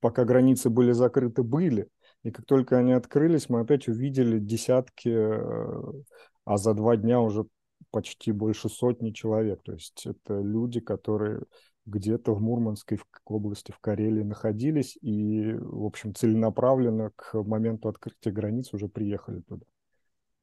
[0.00, 1.88] пока границы были закрыты, были.
[2.24, 6.02] И как только они открылись, мы опять увидели десятки, э,
[6.44, 7.44] а за два дня уже
[7.90, 9.62] почти больше сотни человек.
[9.62, 11.42] То есть это люди, которые
[11.86, 18.72] где-то в Мурманской области, в Карелии находились и, в общем, целенаправленно к моменту открытия границ
[18.72, 19.64] уже приехали туда.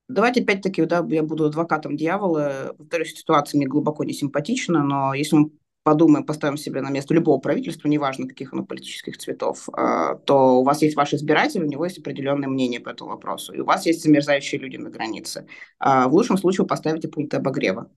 [0.08, 2.76] Давайте опять-таки, да, я буду адвокатом дьявола.
[2.78, 5.52] Повторюсь, ситуация мне глубоко не симпатична, но если мы
[5.84, 10.64] подумаем, поставим себя на место любого правительства, неважно каких оно политических цветов, а, то у
[10.64, 13.86] вас есть ваш избиратель, у него есть определенное мнение по этому вопросу, и у вас
[13.86, 15.48] есть замерзающие люди на границе.
[15.80, 17.90] А, в лучшем случае вы поставите пункты обогрева,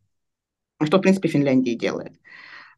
[0.83, 2.15] что, в принципе, Финляндия делает.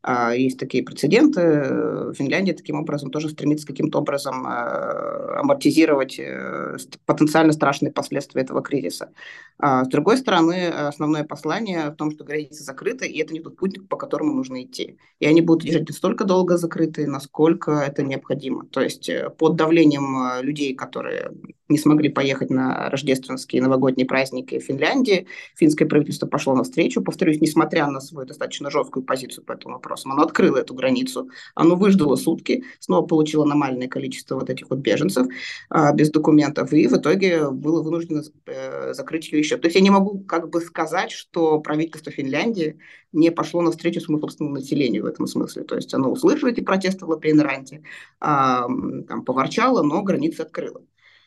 [0.02, 2.12] А, есть такие прецеденты.
[2.14, 9.10] Финляндия таким образом тоже стремится каким-то образом а, амортизировать э, потенциально страшные последствия этого кризиса.
[9.58, 13.56] А, с другой стороны, основное послание в том, что границы закрыты, и это не тот
[13.56, 14.98] путь, по которому нужно идти.
[15.18, 18.66] И они будут держать настолько долго закрыты, насколько это необходимо.
[18.66, 21.32] То есть э, под давлением людей, которые
[21.68, 27.02] не смогли поехать на рождественские новогодние праздники в Финляндии, финское правительство пошло навстречу.
[27.02, 31.76] Повторюсь, несмотря на свою достаточно жесткую позицию по этому вопросу, оно открыло эту границу, оно
[31.76, 35.26] выждало сутки, снова получило аномальное количество вот этих вот беженцев
[35.70, 39.56] а, без документов, и в итоге было вынуждено э, закрыть ее еще.
[39.56, 42.78] То есть я не могу как бы сказать, что правительство Финляндии
[43.12, 45.64] не пошло навстречу своему собственному населению в этом смысле.
[45.64, 47.82] То есть оно услышало эти протесты в Лапейнранте,
[48.20, 48.66] а,
[49.08, 50.82] там, поворчало, но границы открыло.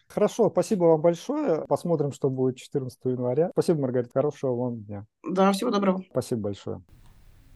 [0.09, 1.65] Хорошо, спасибо вам большое.
[1.67, 3.49] Посмотрим, что будет 14 января.
[3.51, 4.11] Спасибо, Маргарита.
[4.13, 5.05] Хорошего вам дня.
[5.23, 6.03] Да, всего доброго.
[6.09, 6.81] Спасибо большое.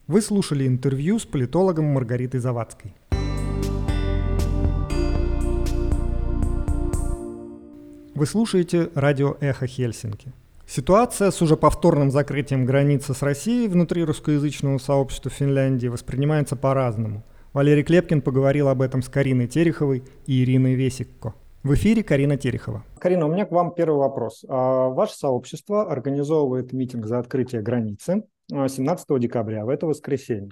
[0.06, 2.94] Вы слушали интервью с политологом Маргаритой Завадской.
[8.14, 10.32] Вы слушаете радио «Эхо Хельсинки».
[10.66, 17.24] Ситуация с уже повторным закрытием границы с Россией внутри русскоязычного сообщества Финляндии воспринимается по-разному.
[17.52, 21.34] Валерий Клепкин поговорил об этом с Кариной Тереховой и Ириной Весикко.
[21.64, 22.84] В эфире Карина Терехова.
[22.98, 24.44] Карина, у меня к вам первый вопрос.
[24.46, 30.50] А, ваше сообщество организовывает митинг за открытие границы 17 а, декабря, в это воскресенье.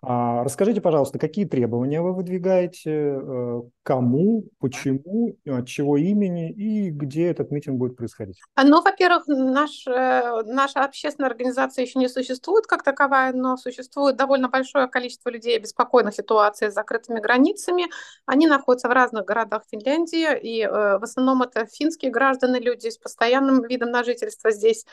[0.00, 7.28] А, расскажите, пожалуйста, какие требования вы выдвигаете, э, кому, почему, от чего имени и где
[7.28, 8.40] этот митинг будет происходить?
[8.56, 14.48] Ну, во-первых, наш, э, наша общественная организация еще не существует как таковая, но существует довольно
[14.48, 17.84] большое количество людей, обеспокоенных ситуацией с закрытыми границами.
[18.26, 22.98] Они находятся в разных городах Финляндии, и э, в основном это финские граждане, люди с
[22.98, 24.84] постоянным видом на жительство здесь.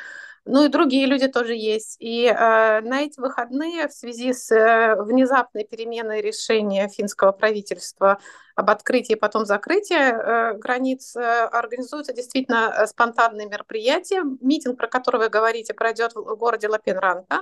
[0.45, 1.97] Ну и другие люди тоже есть.
[1.99, 8.19] И на эти выходные в связи с э, внезапной переменой решения финского правительства
[8.55, 14.23] об открытии и потом закрытии э, границ э, организуются действительно э, спонтанные мероприятия.
[14.41, 17.41] Митинг, про который вы говорите, пройдет в городе Лапенранта.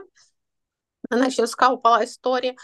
[1.09, 2.55] Значит, Скалпала история.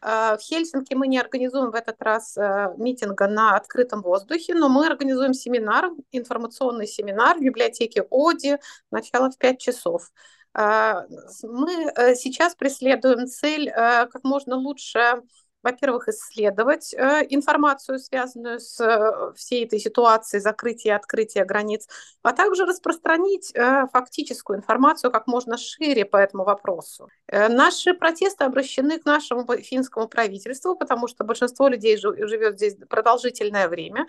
[0.00, 4.68] Э, в Хельсинки мы не организуем в этот раз э, митинга на открытом воздухе, но
[4.68, 8.58] мы организуем семинар, информационный семинар в библиотеке ОДИ,
[8.90, 10.10] начало в 5 часов.
[10.54, 11.06] Э,
[11.42, 15.22] мы сейчас преследуем цель как можно лучше
[15.62, 21.88] во-первых, исследовать э, информацию, связанную с э, всей этой ситуацией закрытия и открытия границ,
[22.22, 27.08] а также распространить э, фактическую информацию как можно шире по этому вопросу.
[27.26, 33.68] Э, наши протесты обращены к нашему финскому правительству, потому что большинство людей живет здесь продолжительное
[33.68, 34.06] время.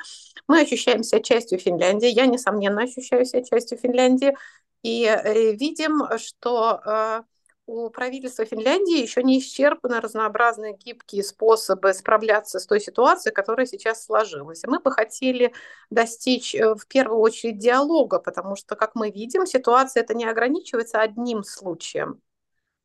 [0.47, 4.35] Мы ощущаем себя частью Финляндии, я, несомненно, ощущаю себя частью Финляндии,
[4.83, 7.21] и э, видим, что э,
[7.69, 14.03] у правительства Финляндии еще не исчерпаны разнообразные гибкие способы справляться с той ситуацией, которая сейчас
[14.03, 14.63] сложилась.
[14.65, 15.53] мы бы хотели
[15.89, 20.99] достичь э, в первую очередь диалога, потому что, как мы видим, ситуация это не ограничивается
[20.99, 22.21] одним случаем.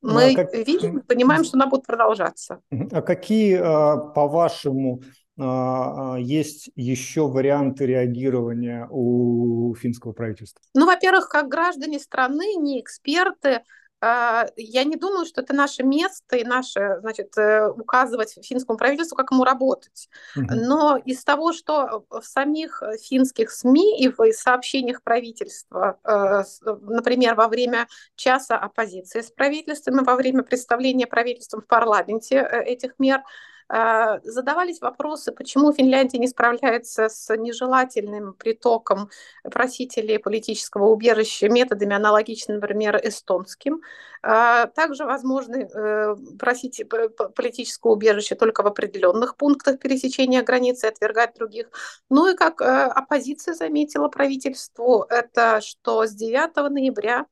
[0.02, 0.54] Ну, мы а как...
[0.54, 2.60] видим, понимаем, что она будет продолжаться.
[2.92, 10.62] А какие, а, по-вашему, а, есть еще варианты реагирования у финского правительства?
[10.74, 13.62] Ну, во-первых, как граждане страны, не эксперты,
[14.06, 19.16] а, я не думаю, что это наше место и наше, значит, э, указывать финскому правительству,
[19.16, 20.10] как ему работать.
[20.34, 26.42] Но из того, что в самих финских СМИ и в сообщениях правительства, э,
[26.82, 32.62] например, во время часа оппозиции с правительством и во время представления правительством в парламенте э,
[32.64, 33.22] этих мер, а,
[33.68, 39.10] задавались вопросы, почему Финляндия не справляется с нежелательным притоком
[39.42, 43.80] просителей политического убежища методами, аналогичными, например, эстонским.
[44.26, 51.68] А, также возможно э, просить политического убежища только в определенных пунктах пересечения границы, отвергать других.
[52.08, 57.26] Ну и как э, оппозиция заметила правительству, это что с 9 ноября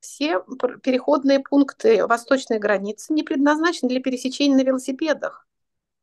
[0.00, 0.40] все
[0.82, 5.46] переходные пункты восточной границы не предназначены для пересечения на велосипедах.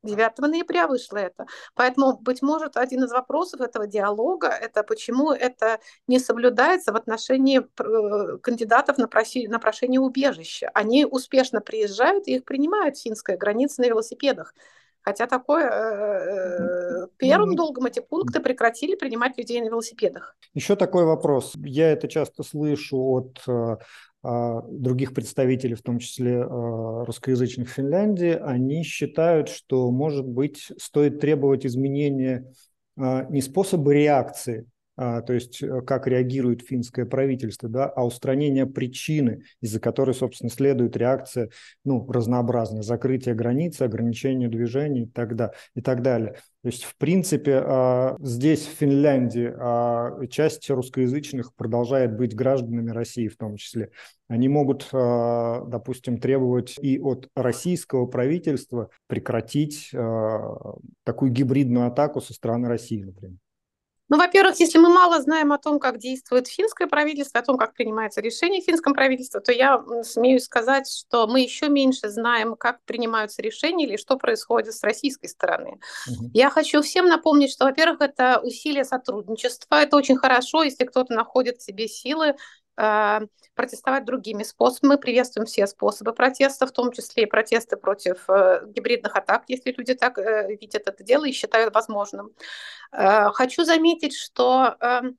[0.03, 1.45] 9 ноября вышло это.
[1.75, 7.59] Поэтому, быть может, один из вопросов этого диалога– это почему это не соблюдается в отношении
[7.59, 10.69] э, кандидатов на, проси, на прошение убежища.
[10.73, 14.53] Они успешно приезжают и их принимают финская граница на велосипедах.
[15.01, 20.35] Хотя такое э, первым долгом эти пункты прекратили принимать людей на велосипедах.
[20.53, 21.53] Еще такой вопрос.
[21.55, 23.77] Я это часто слышу от э,
[24.21, 31.65] других представителей, в том числе а, русскоязычных Финляндии, они считают, что, может быть, стоит требовать
[31.65, 32.51] изменения
[32.97, 38.65] а, не способа реакции а, то есть э, как реагирует финское правительство, да, а устранение
[38.65, 41.49] причины, из-за которой, собственно, следует реакция
[41.85, 46.33] ну, разнообразная, закрытие границы, ограничение движений и так, да, и так далее.
[46.63, 53.29] То есть, в принципе, а, здесь, в Финляндии, а, часть русскоязычных продолжает быть гражданами России
[53.29, 53.91] в том числе.
[54.27, 63.01] Они могут, допустим, требовать и от российского правительства прекратить такую гибридную атаку со стороны России,
[63.01, 63.39] например.
[64.09, 67.73] Ну, во-первых, если мы мало знаем о том, как действует финское правительство, о том, как
[67.73, 73.41] принимается решение финском правительстве, то я смею сказать, что мы еще меньше знаем, как принимаются
[73.41, 75.79] решения или что происходит с российской стороны.
[76.07, 76.31] Угу.
[76.33, 79.75] Я хочу всем напомнить, что, во-первых, это усилие сотрудничества.
[79.75, 82.35] Это очень хорошо, если кто-то находит в себе силы
[83.59, 84.93] протестовать другими способами.
[84.93, 89.73] Мы приветствуем все способы протеста, в том числе и протесты против э, гибридных атак, если
[89.75, 92.31] люди так э, видят это дело и считают возможным.
[92.93, 95.17] Э, хочу заметить, что эм,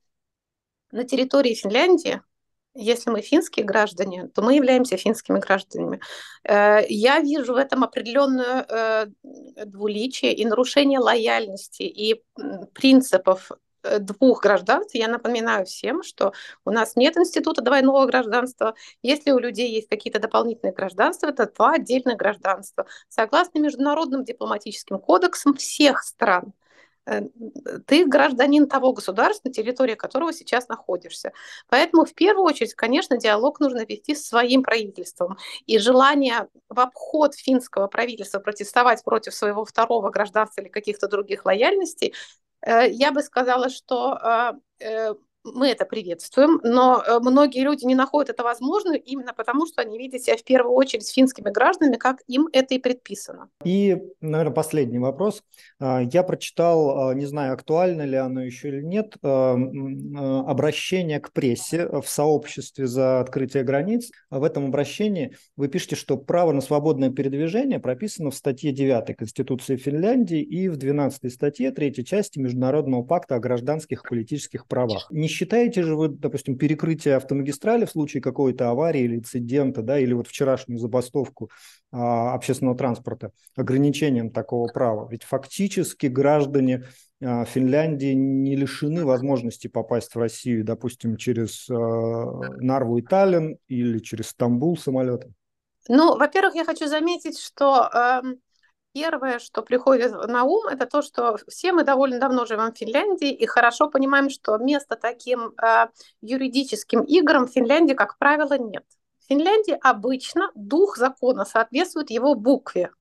[0.91, 2.21] на территории Финляндии
[2.73, 5.99] если мы финские граждане, то мы являемся финскими гражданами.
[6.45, 9.13] Я вижу в этом определенную
[9.65, 12.23] двуличие и нарушение лояльности и
[12.73, 14.95] принципов Э, двух гражданств.
[14.95, 16.33] Я напоминаю всем, что
[16.65, 18.75] у нас нет института двойного гражданства.
[19.01, 22.85] Если у людей есть какие-то дополнительные гражданства, это два отдельных гражданства.
[23.09, 26.53] Согласно международным дипломатическим кодексам всех стран,
[27.05, 27.21] Э,
[27.87, 31.33] ты гражданин того государства, на территории которого сейчас находишься.
[31.67, 35.37] Поэтому в первую очередь, конечно, диалог нужно вести с своим правительством.
[35.65, 42.09] И желание в обход финского правительства протестовать против своего второго гражданства или каких-то других лояльностей,
[42.09, 42.13] э,
[42.65, 44.17] я бы сказала, что
[44.79, 45.13] э,
[45.43, 49.97] мы это приветствуем, но э, многие люди не находят это возможным именно потому, что они
[49.97, 53.49] видят себя в первую очередь с финскими гражданами, как им это и предписано.
[53.63, 55.43] И, наверное, последний вопрос.
[55.79, 59.55] А, я прочитал, а, не знаю, актуально ли оно еще или нет, а,
[60.47, 64.11] обращение к прессе в сообществе за открытие границ.
[64.29, 69.75] В этом обращении вы пишете, что право на свободное передвижение прописано в статье 9 Конституции
[69.75, 75.07] Финляндии и в 12 статье 3 части Международного пакта о гражданских и политических правах.
[75.09, 80.13] Не считаете же вы, допустим, перекрытие автомагистрали в случае какой-то аварии или инцидента, да, или
[80.13, 81.49] вот вчерашнюю забастовку
[81.91, 85.07] а, общественного транспорта ограничением такого права?
[85.09, 86.85] Ведь фактически граждане
[87.23, 93.99] а, Финляндии не лишены возможности попасть в Россию, допустим, через а, Нарву и Таллин или
[93.99, 95.33] через Стамбул самолетом.
[95.87, 98.21] Ну, во-первых, я хочу заметить, что э,
[98.93, 103.31] Первое, что приходит на ум, это то, что все мы довольно давно живем в Финляндии
[103.31, 105.87] и хорошо понимаем, что места таким э,
[106.21, 108.83] юридическим играм в Финляндии, как правило, нет.
[109.19, 112.91] В Финляндии обычно дух закона соответствует его букве.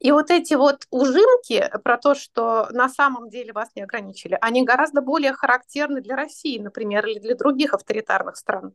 [0.00, 4.64] И вот эти вот ужимки про то, что на самом деле вас не ограничили, они
[4.64, 8.72] гораздо более характерны для России, например, или для других авторитарных стран.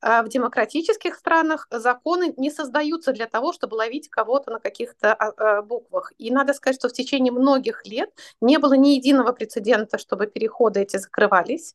[0.00, 5.32] А в демократических странах законы не создаются для того, чтобы ловить кого-то на каких-то а,
[5.36, 6.12] а, буквах.
[6.18, 10.80] И надо сказать, что в течение многих лет не было ни единого прецедента, чтобы переходы
[10.80, 11.74] эти закрывались.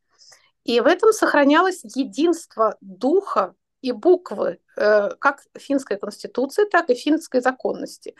[0.64, 7.42] И в этом сохранялось единство духа и буквы э, как финской конституции, так и финской
[7.42, 8.16] законности.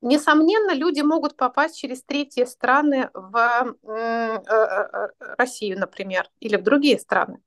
[0.00, 6.98] Несомненно, люди могут попасть через третьи страны в э, э, Россию, например, или в другие
[6.98, 7.40] страны.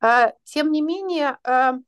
[0.00, 1.78] А, тем не менее, а,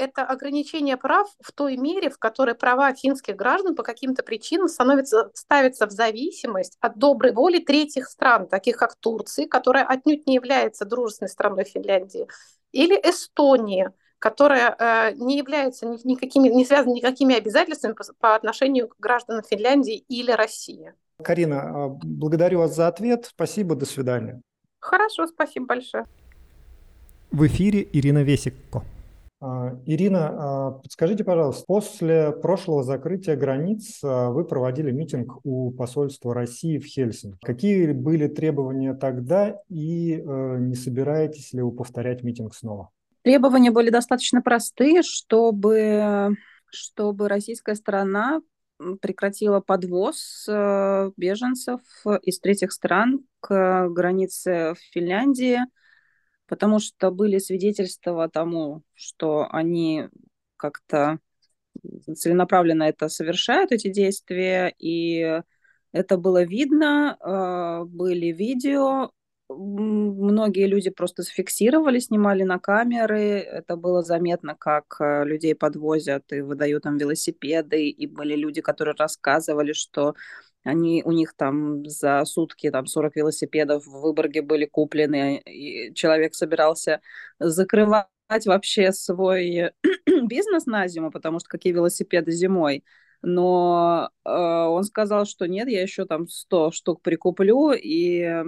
[0.00, 5.30] это ограничение прав в той мере, в которой права финских граждан по каким-то причинам становятся,
[5.34, 10.84] ставятся в зависимость от доброй воли третьих стран, таких как Турция, которая отнюдь не является
[10.84, 12.26] дружественной страной Финляндии,
[12.72, 18.96] или Эстония, которая э, не является никакими, не связана никакими обязательствами по, по отношению к
[18.98, 20.94] гражданам Финляндии или России.
[21.22, 23.26] Карина, а, благодарю вас за ответ.
[23.26, 24.40] Спасибо, до свидания.
[24.78, 26.06] Хорошо, спасибо большое.
[27.32, 28.82] В эфире Ирина Весикко.
[29.40, 36.34] А, Ирина, а, подскажите, пожалуйста, после прошлого закрытия границ а, вы проводили митинг у посольства
[36.34, 37.38] России в Хельсинки.
[37.42, 42.90] Какие были требования тогда и не собираетесь ли вы повторять митинг снова?
[43.22, 46.34] Требования были достаточно простые, чтобы,
[46.68, 48.40] чтобы российская сторона
[49.00, 51.80] прекратила подвоз беженцев
[52.22, 55.60] из третьих стран к границе Финляндии–
[56.50, 60.08] потому что были свидетельства тому, что они
[60.56, 61.20] как-то
[62.16, 65.42] целенаправленно это совершают, эти действия, и
[65.92, 69.12] это было видно, а, были видео,
[69.48, 76.40] многие люди просто зафиксировали, снимали на камеры, это было заметно, как а, людей подвозят и
[76.40, 80.16] выдают им велосипеды, и были люди, которые рассказывали, что
[80.64, 86.34] они, у них там за сутки там 40 велосипедов в Выборге были куплены, и человек
[86.34, 87.00] собирался
[87.38, 88.06] закрывать
[88.46, 89.72] вообще свой
[90.26, 92.84] бизнес на зиму, потому что какие велосипеды зимой.
[93.22, 98.44] Но э, он сказал, что нет, я еще там 100 штук прикуплю и,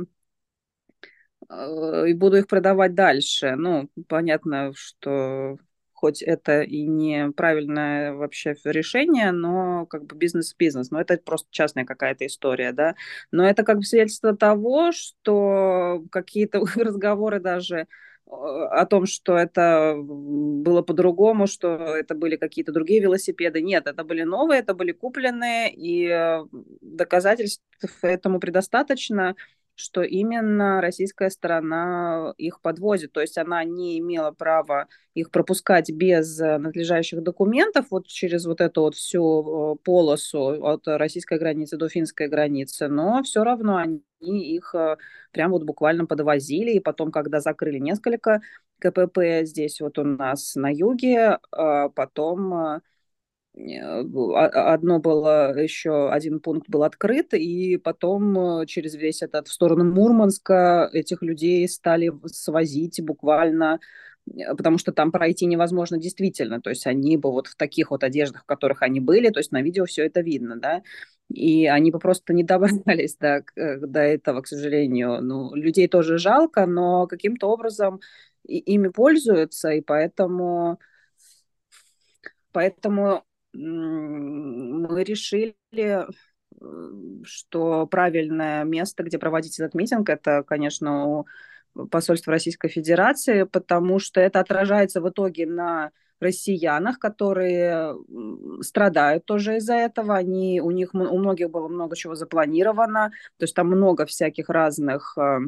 [1.49, 3.55] э, и буду их продавать дальше.
[3.57, 5.59] Ну, понятно, что
[6.03, 12.27] хоть это и неправильное вообще решение, но как бы бизнес-бизнес, но это просто частная какая-то
[12.27, 12.97] история, да,
[13.31, 17.87] но это как бы свидетельство того, что какие-то разговоры даже
[18.27, 23.61] о том, что это было по-другому, что это были какие-то другие велосипеды.
[23.63, 26.45] Нет, это были новые, это были купленные, и э,
[26.81, 27.63] доказательств
[28.03, 29.37] этому предостаточно
[29.75, 33.13] что именно российская сторона их подвозит.
[33.13, 37.87] То есть она не имела права их пропускать без э, надлежащих документов.
[37.91, 43.23] Вот через вот эту вот всю э, полосу от российской границы до финской границы, но
[43.23, 44.97] все равно они их э,
[45.33, 48.41] прям вот буквально подвозили, и потом, когда закрыли несколько
[48.79, 52.83] КПП здесь вот у нас на юге, потом
[53.55, 59.85] одно было еще один пункт был открыт, и потом э, через весь этот в сторону
[59.85, 63.79] Мурманска этих людей стали свозить буквально
[64.31, 68.05] Э, потому что там пройти невозможно действительно, то есть они бы вот в таких вот
[68.05, 70.83] одеждах, в которых они были, то есть на видео все это видно, да,
[71.29, 75.23] и они бы просто не добрались до, э, до этого, к сожалению.
[75.23, 78.01] Ну, людей тоже жалко, но каким-то образом
[78.47, 80.79] и, ими пользуются, и поэтому,
[82.53, 86.07] поэтому мы решили, э,
[87.25, 91.25] что правильное место, где проводить этот митинг, это, конечно,
[91.91, 95.91] посольства Российской Федерации, потому что это отражается в итоге на
[96.21, 97.97] россиянах, которые
[98.61, 100.17] страдают тоже из-за этого.
[100.17, 105.17] Они, у них у многих было много чего запланировано, то есть там много всяких разных
[105.19, 105.41] э,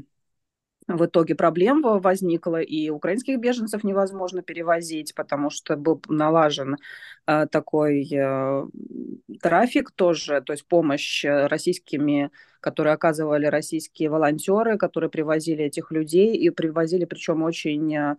[0.89, 6.76] в итоге проблем возникло, и украинских беженцев невозможно перевозить, потому что был налажен
[7.26, 8.66] э, такой э,
[9.41, 12.30] трафик тоже, то есть помощь российскими,
[12.61, 18.16] которые оказывали российские волонтеры, которые привозили этих людей, и привозили причем очень э,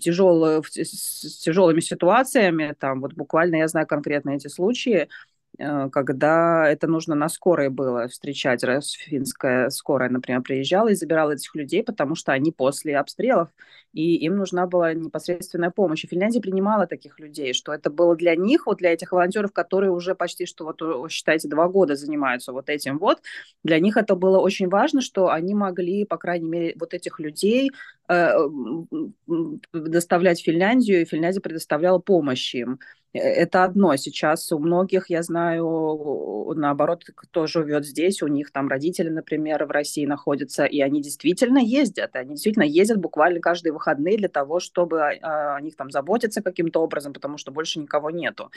[0.00, 5.08] тяжелые, с тяжелыми ситуациями, там вот буквально я знаю конкретно эти случаи, Э,
[5.58, 11.54] когда это нужно на скорой было встречать, раз финская скорая, например, приезжала и забирала этих
[11.54, 13.48] людей, потому что они после обстрелов,
[13.92, 16.04] и им нужна была непосредственная помощь.
[16.04, 19.90] И Финляндия принимала таких людей, что это было для них, вот для этих волонтеров, которые
[19.90, 23.20] уже почти что, вот считайте, два года занимаются вот этим вот,
[23.64, 27.70] для них это было очень важно, что они могли, по крайней мере, вот этих людей
[28.08, 28.32] э,
[29.72, 32.78] доставлять в Финляндию, и Финляндия предоставляла помощь им.
[33.12, 33.96] Э, это одно.
[33.96, 39.70] Сейчас у многих, я знаю, наоборот, кто живет здесь, у них там родители, например, в
[39.70, 42.16] России находятся, и они действительно ездят.
[42.16, 46.80] Они действительно ездят буквально каждые выходные для того, чтобы о, о них там заботиться каким-то
[46.80, 48.50] образом, потому что больше никого нету.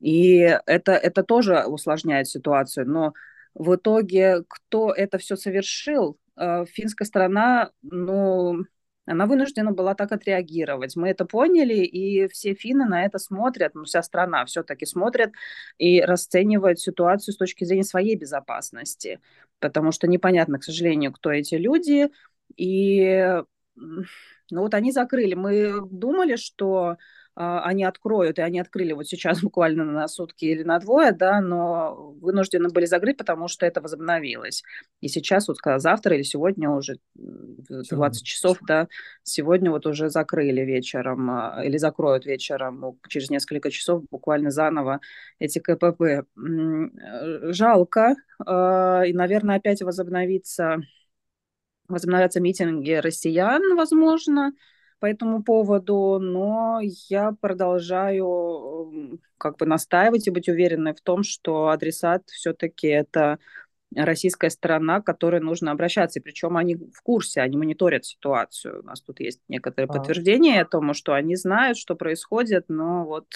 [0.00, 2.88] И это, это тоже усложняет ситуацию.
[2.88, 3.12] Но
[3.54, 8.64] в итоге, кто это все совершил, э, финская сторона, ну,
[9.08, 10.96] она вынуждена была так отреагировать.
[10.96, 15.32] Мы это поняли, и все финны на это смотрят, ну, вся страна все-таки смотрит
[15.78, 19.20] и расценивает ситуацию с точки зрения своей безопасности,
[19.60, 22.10] потому что непонятно, к сожалению, кто эти люди,
[22.56, 23.42] и
[23.76, 25.34] ну вот они закрыли.
[25.34, 26.96] Мы думали, что
[27.38, 32.14] они откроют, и они открыли вот сейчас буквально на сутки или на двое, да, но
[32.20, 34.62] вынуждены были закрыть, потому что это возобновилось.
[35.00, 38.88] И сейчас вот завтра или сегодня уже 20 часов, да,
[39.22, 45.00] сегодня вот уже закрыли вечером а, или закроют вечером через несколько часов буквально заново
[45.38, 46.02] эти КПП.
[46.02, 46.24] Э,
[47.52, 50.78] жалко, а, и, наверное, опять возобновится
[51.88, 54.52] возобновятся митинги россиян, возможно,
[54.98, 61.68] по этому поводу, но я продолжаю как бы настаивать и быть уверенной в том, что
[61.68, 63.38] адресат все-таки это
[63.94, 66.18] российская сторона, к которой нужно обращаться.
[66.18, 68.80] И причем они в курсе, они мониторят ситуацию.
[68.82, 69.92] У нас тут есть некоторые а.
[69.92, 73.26] подтверждения тому, что они знают, что происходит, но вот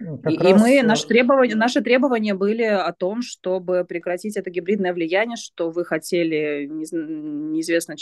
[0.00, 0.50] ну, как и, раз...
[0.50, 5.36] и мы, э, наши требования, наши требования были о том, чтобы прекратить это гибридное влияние,
[5.36, 7.96] что вы хотели неизвестно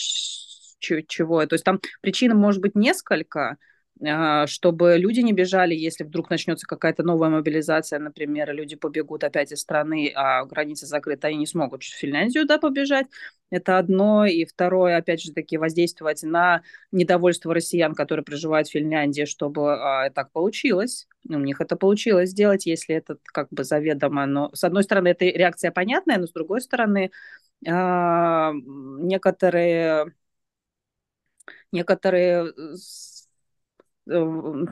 [0.79, 1.45] чего.
[1.47, 3.57] То есть там причин может быть несколько,
[4.07, 9.51] а, чтобы люди не бежали, если вдруг начнется какая-то новая мобилизация, например, люди побегут опять
[9.51, 13.07] из страны, а границы закрыты, они не смогут в Финляндию да, побежать.
[13.51, 14.24] Это одно.
[14.26, 16.62] И второе, опять же таки, воздействовать на
[16.93, 21.09] недовольство россиян, которые проживают в Финляндии, чтобы а, так получилось.
[21.29, 24.26] У них это получилось сделать, если это как бы заведомо.
[24.26, 27.11] Но, с одной стороны, эта реакция понятная, но с другой стороны,
[27.66, 30.12] а, некоторые
[31.72, 32.53] некоторые
[34.11, 34.64] э,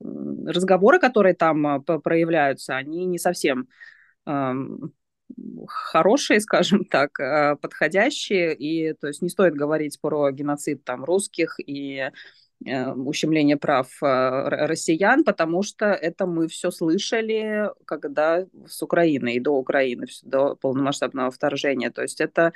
[0.00, 3.68] разговоры, которые там а, проявляются, они не совсем
[5.66, 7.12] хорошие, скажем так,
[7.60, 12.10] подходящие, и то есть не стоит говорить про геноцид там русских и
[12.64, 19.52] э, ущемление прав россиян, потому что это мы все слышали, когда с Украины и до
[19.52, 21.90] Украины, до полномасштабного вторжения.
[21.90, 22.52] То есть это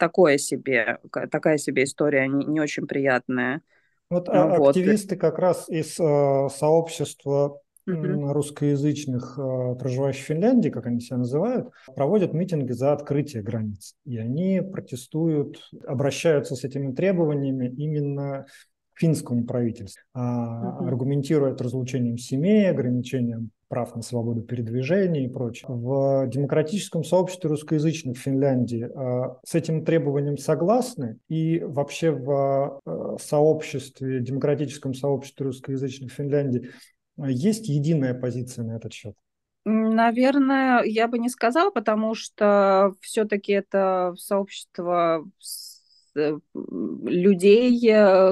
[0.00, 0.98] такое себе,
[1.30, 3.62] такая себе история не, не очень приятная.
[4.08, 4.70] Вот, а, вот.
[4.70, 8.32] активисты как раз из э, сообщества mm-hmm.
[8.32, 13.94] русскоязычных, э, проживающих в Финляндии, как они себя называют, проводят митинги за открытие границ.
[14.04, 18.46] И они протестуют, обращаются с этими требованиями именно
[19.00, 20.86] финскому правительству, mm-hmm.
[20.86, 25.66] аргументируют разлучением семей, ограничением прав на свободу передвижения и прочее.
[25.68, 33.16] В демократическом сообществе русскоязычных в Финляндии э, с этим требованием согласны и вообще в э,
[33.20, 36.70] сообществе, демократическом сообществе русскоязычных в Финляндии
[37.16, 39.14] есть единая позиция на этот счет?
[39.64, 45.24] Наверное, я бы не сказала, потому что все-таки это сообщество
[46.14, 47.80] людей,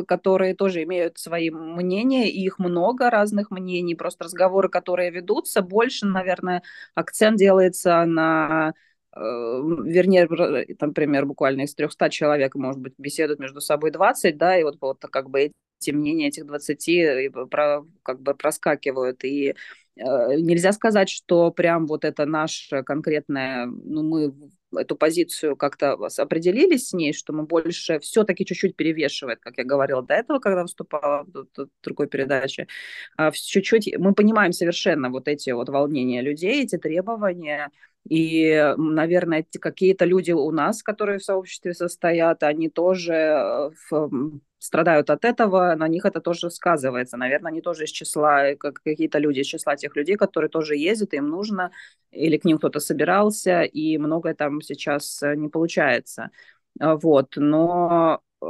[0.06, 6.06] которые тоже имеют свои мнения, и их много разных мнений, просто разговоры, которые ведутся, больше,
[6.06, 6.62] наверное,
[6.94, 8.74] акцент делается на
[9.14, 10.28] вернее,
[10.76, 14.76] там, например, буквально из 300 человек, может быть, беседуют между собой 20, да, и вот,
[14.80, 15.50] вот как бы
[15.80, 19.54] эти мнения этих 20 про, как бы проскакивают, и
[19.98, 24.32] Э, нельзя сказать, что прям вот это наша конкретная, ну, мы
[24.76, 30.02] эту позицию как-то определились с ней, что мы больше все-таки чуть-чуть перевешивает, как я говорила
[30.02, 32.66] до этого, когда выступала в другой передаче,
[33.16, 37.70] а чуть-чуть мы понимаем совершенно вот эти вот волнения людей, эти требования,
[38.08, 45.08] и, наверное, какие-то люди у нас, которые в сообществе состоят, они тоже э, в страдают
[45.10, 47.16] от этого, на них это тоже сказывается.
[47.16, 51.14] Наверное, они тоже из числа, как какие-то люди из числа тех людей, которые тоже ездят,
[51.14, 51.70] им нужно,
[52.10, 56.30] или к ним кто-то собирался, и многое там сейчас э, не получается.
[56.80, 58.46] А, вот, но э,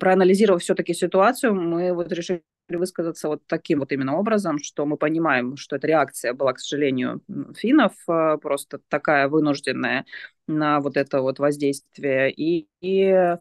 [0.00, 2.42] проанализировав все-таки ситуацию, мы вот решили
[2.76, 7.22] высказаться вот таким вот именно образом, что мы понимаем, что эта реакция была, к сожалению,
[7.56, 10.04] финнов э, просто такая вынужденная
[10.46, 12.30] на вот это вот воздействие.
[12.32, 13.36] И, и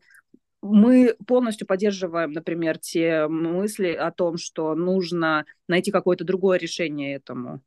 [0.61, 7.61] мы полностью поддерживаем, например, те мысли о том, что нужно найти какое-то другое решение этому.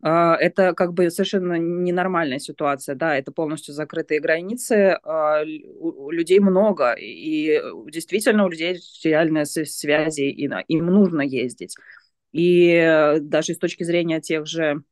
[0.00, 6.38] А, это как бы совершенно ненормальная ситуация, да, это полностью закрытые границы, а, у людей
[6.38, 11.74] много, и действительно у людей реальные связи, и им нужно ездить.
[12.32, 14.82] И даже с точки зрения тех же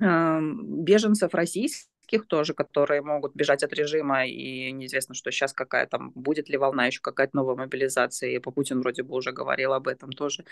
[0.00, 6.12] беженцев российских, российских тоже, которые могут бежать от режима, и неизвестно, что сейчас какая там,
[6.14, 9.88] будет ли волна еще какая-то новая мобилизация, и по Путин вроде бы уже говорил об
[9.88, 10.44] этом тоже.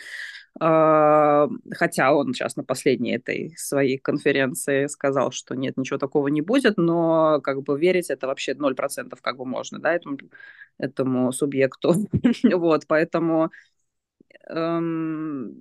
[0.60, 6.42] А, хотя он сейчас на последней этой своей конференции сказал, что нет, ничего такого не
[6.42, 10.18] будет, но как бы верить это вообще 0% как бы можно, да, этому,
[10.78, 11.94] этому субъекту.
[12.58, 13.50] вот, поэтому
[14.48, 15.54] эм,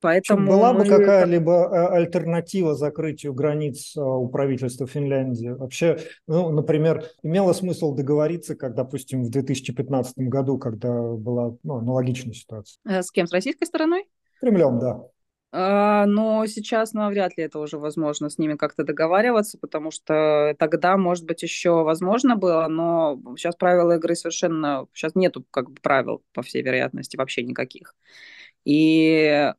[0.00, 0.84] Поэтому Была мы...
[0.84, 5.48] бы какая-либо э, альтернатива закрытию границ э, у правительства Финляндии?
[5.48, 12.34] Вообще, ну, например, имело смысл договориться, как, допустим, в 2015 году, когда была ну, аналогичная
[12.34, 12.78] ситуация.
[12.86, 13.26] Э, с кем?
[13.26, 14.04] С российской стороной?
[14.40, 15.02] Кремлем, да.
[15.52, 20.98] А, но сейчас навряд ли это уже возможно с ними как-то договариваться, потому что тогда,
[20.98, 24.86] может быть, еще возможно было, но сейчас правила игры совершенно...
[24.92, 27.94] Сейчас нету как бы правил, по всей вероятности, вообще никаких.
[28.66, 29.52] И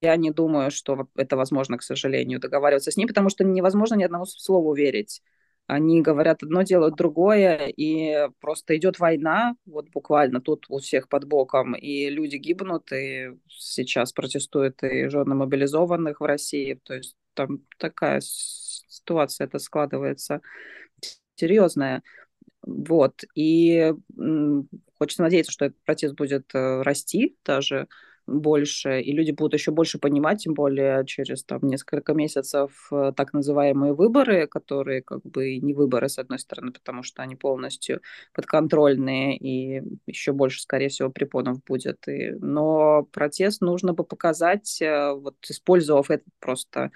[0.00, 4.04] я не думаю, что это возможно, к сожалению, договариваться с ними, потому что невозможно ни
[4.04, 5.22] одному слову верить.
[5.66, 11.26] Они говорят одно, делают другое, и просто идет война, вот буквально тут у всех под
[11.26, 16.80] боком, и люди гибнут, и сейчас протестуют и жены мобилизованных в России.
[16.82, 20.40] То есть там такая ситуация это складывается
[21.36, 22.02] серьезная.
[22.62, 23.22] Вот.
[23.34, 23.94] И
[24.98, 27.88] хочется надеяться, что этот протест будет э, расти даже,
[28.30, 33.32] больше, и люди будут еще больше понимать, тем более через там несколько месяцев э, так
[33.32, 38.00] называемые выборы, которые как бы не выборы, с одной стороны, потому что они полностью
[38.32, 42.06] подконтрольные, и еще больше, скорее всего, препонов будет.
[42.08, 42.30] И...
[42.40, 46.92] Но протест нужно бы показать, э, вот использовав этот просто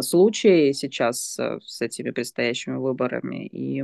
[0.00, 3.82] случай сейчас э, с этими предстоящими выборами, и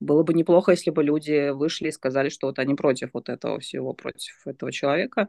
[0.00, 3.60] было бы неплохо, если бы люди вышли и сказали, что вот они против вот этого
[3.60, 5.28] всего, против этого человека,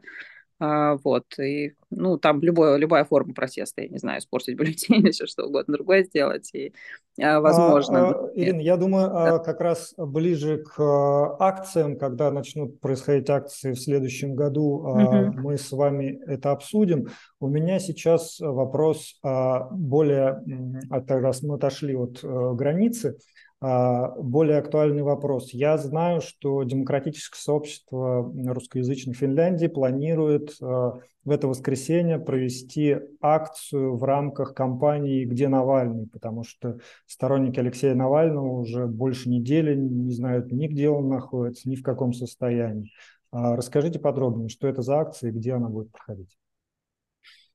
[1.02, 5.46] вот, и, ну, там любое, любая форма протеста, я не знаю, испортить бюллетень все что
[5.46, 6.72] угодно другое сделать, и
[7.20, 8.08] а, возможно.
[8.08, 9.38] А, а, Ирина, я думаю, да.
[9.38, 10.80] как раз ближе к
[11.40, 15.32] акциям, когда начнут происходить акции в следующем году, угу.
[15.40, 17.08] мы с вами это обсудим.
[17.38, 20.42] У меня сейчас вопрос более,
[20.90, 25.50] раз мы отошли от э, границы, а, более актуальный вопрос.
[25.52, 34.02] Я знаю, что демократическое сообщество русскоязычной Финляндии планирует а, в это воскресенье провести акцию в
[34.02, 40.66] рамках кампании «Где Навальный?», потому что сторонники Алексея Навального уже больше недели не знают ни
[40.66, 42.90] где он находится, ни в каком состоянии.
[43.30, 46.36] А, расскажите подробнее, что это за акция и где она будет проходить.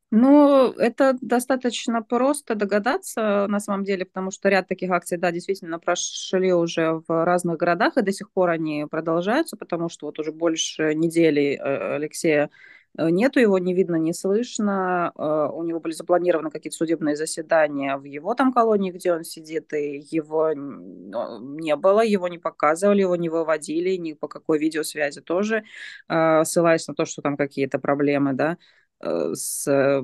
[0.10, 5.80] Ну, это достаточно просто догадаться на самом деле, потому что ряд таких акций, да, действительно
[5.80, 10.32] прошли уже в разных городах, и до сих пор они продолжаются, потому что вот уже
[10.32, 12.50] больше недели э, Алексея
[12.98, 17.98] э, нету, его не видно, не слышно, э, у него были запланированы какие-то судебные заседания
[17.98, 23.18] в его там колонии, где он сидит, и его не было, его не показывали, его
[23.18, 25.64] не выводили, ни по какой видеосвязи тоже,
[26.08, 28.58] ссылаясь на то, что там какие-то проблемы, да,
[29.02, 30.04] с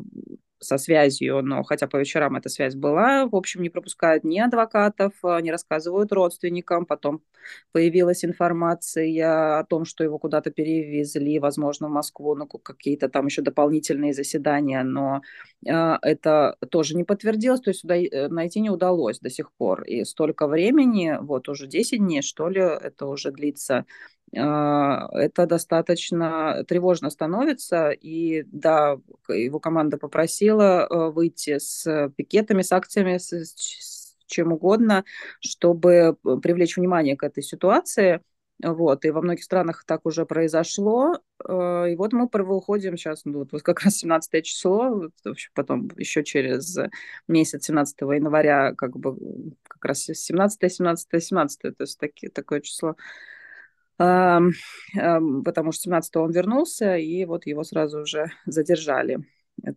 [0.63, 5.13] со связью, но хотя по вечерам эта связь была, в общем, не пропускают ни адвокатов,
[5.23, 7.21] а, не рассказывают родственникам, потом
[7.71, 13.41] появилась информация о том, что его куда-то перевезли, возможно, в Москву, ну, какие-то там еще
[13.41, 15.21] дополнительные заседания, но
[15.67, 15.71] э,
[16.01, 19.83] это тоже не подтвердилось, то есть э, найти не удалось до сих пор.
[19.83, 23.85] И столько времени, вот уже 10 дней, что ли, это уже длится,
[24.35, 27.91] это достаточно тревожно становится.
[27.91, 28.97] И да,
[29.29, 35.03] его команда попросила э, выйти с пикетами, с акциями, с, с чем угодно,
[35.39, 38.21] чтобы привлечь внимание к этой ситуации.
[38.63, 41.19] Вот, и во многих странах так уже произошло.
[41.47, 45.09] Э, и вот мы выходим сейчас, ну, вот как раз 17 число,
[45.53, 46.77] потом еще через
[47.27, 49.15] месяц, 17 января, как бы
[49.67, 52.95] как раз 17, 17, 17, то есть таки, такое число
[53.97, 59.19] потому что 17 он вернулся, и вот его сразу уже задержали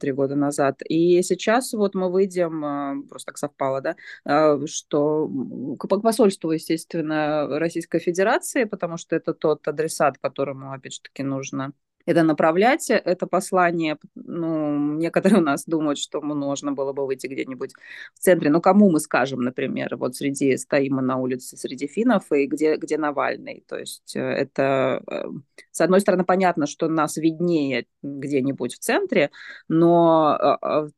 [0.00, 0.80] три года назад.
[0.88, 5.30] И сейчас вот мы выйдем, а, просто так совпало, да, а, что
[5.78, 11.72] к посольству, естественно, Российской Федерации, потому что это тот адресат, которому, опять же таки, нужно
[12.06, 13.98] это направлять, это послание.
[14.14, 17.72] Ну, некоторые у нас думают, что нужно было бы выйти где-нибудь
[18.14, 18.48] в центре.
[18.50, 22.76] Ну, кому мы скажем, например, вот среди, стоим мы на улице среди финнов, и где,
[22.76, 23.64] где Навальный.
[23.68, 25.24] То есть э, это, э,
[25.72, 29.30] с одной стороны, понятно, что нас виднее где-нибудь в центре,
[29.68, 30.88] но а,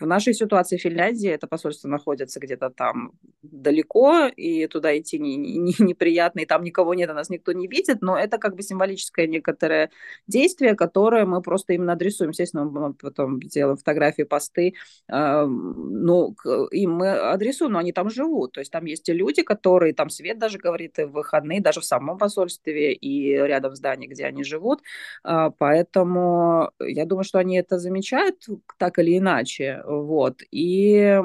[0.00, 5.36] в нашей ситуации в Финляндии это посольство находится где-то там далеко, и туда идти не,
[5.36, 8.62] не, неприятно, и там никого нет, а нас никто не видит, но это как бы
[8.62, 9.90] символическое некоторое
[10.26, 12.30] действие, которое мы просто именно адресуем.
[12.30, 14.74] Естественно, мы потом делаем фотографии, посты,
[15.08, 16.34] э, ну,
[16.70, 20.38] им мы адресуем, но они там живут, то есть там есть люди, которые, там свет
[20.38, 24.44] даже говорит, и в выходные, даже в самом посольстве и рядом в здании, где они
[24.44, 24.80] живут,
[25.24, 28.46] э, поэтому я думаю, что они это замечают
[28.78, 30.42] так или иначе, вот.
[30.50, 31.20] И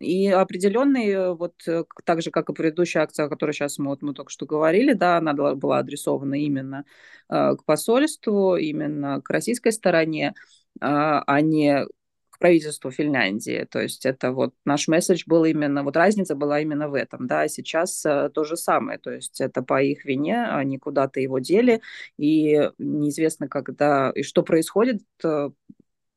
[0.00, 4.02] и определенные, вот э, так же, как и предыдущая акция, о которой сейчас мы, вот,
[4.02, 6.84] мы только что говорили, да, она была адресована именно
[7.28, 10.34] э, к посольству, именно к российской стороне,
[10.80, 11.86] э, а не
[12.30, 13.66] к правительству Финляндии.
[13.70, 17.46] То есть это вот наш месседж был именно, вот разница была именно в этом, да,
[17.48, 21.82] сейчас э, то же самое, то есть это по их вине, они куда-то его дели,
[22.18, 25.50] и неизвестно, когда и что происходит, э,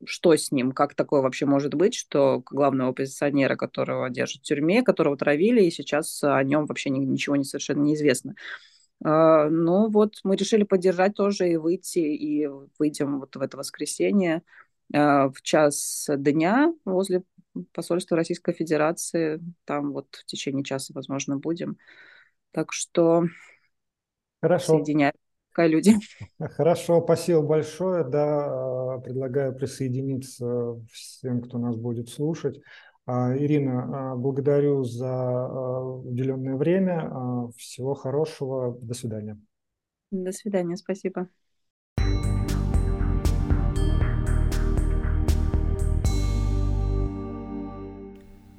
[0.04, 4.82] что с ним, как такое вообще может быть, что главного оппозиционера, которого держат в тюрьме,
[4.82, 8.34] которого травили, и сейчас о нем вообще ничего не совершенно неизвестно.
[9.04, 14.42] Uh, ну вот мы решили поддержать тоже и выйти, и выйдем вот в это воскресенье
[14.94, 17.22] uh, в час дня возле
[17.72, 19.40] посольства Российской Федерации.
[19.64, 21.76] Там вот в течение часа, возможно, будем.
[22.52, 23.24] Так что
[24.40, 24.78] Хорошо.
[24.78, 25.25] соединяйтесь
[25.64, 25.94] люди.
[26.38, 28.04] Хорошо, спасибо большое.
[28.04, 32.60] Да, предлагаю присоединиться всем, кто нас будет слушать.
[33.06, 35.38] А, Ирина, а, благодарю за
[36.04, 37.50] уделенное время.
[37.56, 38.76] Всего хорошего.
[38.80, 39.40] До свидания.
[40.10, 40.76] До свидания.
[40.76, 41.28] Спасибо.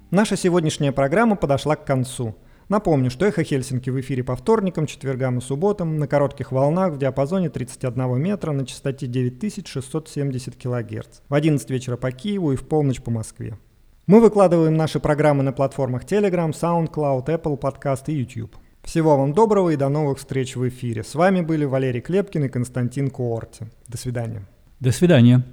[0.09, 2.33] Наша сегодняшняя программа подошла к концу.
[2.69, 6.97] Напомню, что «Эхо Хельсинки» в эфире по вторникам, четвергам и субботам на коротких волнах в
[6.97, 11.19] диапазоне 31 метра на частоте 9670 кГц.
[11.29, 13.57] В 11 вечера по Киеву и в полночь по Москве.
[14.05, 18.55] Мы выкладываем наши программы на платформах Telegram, SoundCloud, Apple Podcast и YouTube.
[18.83, 21.03] Всего вам доброго и до новых встреч в эфире.
[21.03, 23.65] С вами были Валерий Клепкин и Константин Куорти.
[23.87, 24.45] До свидания.
[24.79, 25.43] До свидания.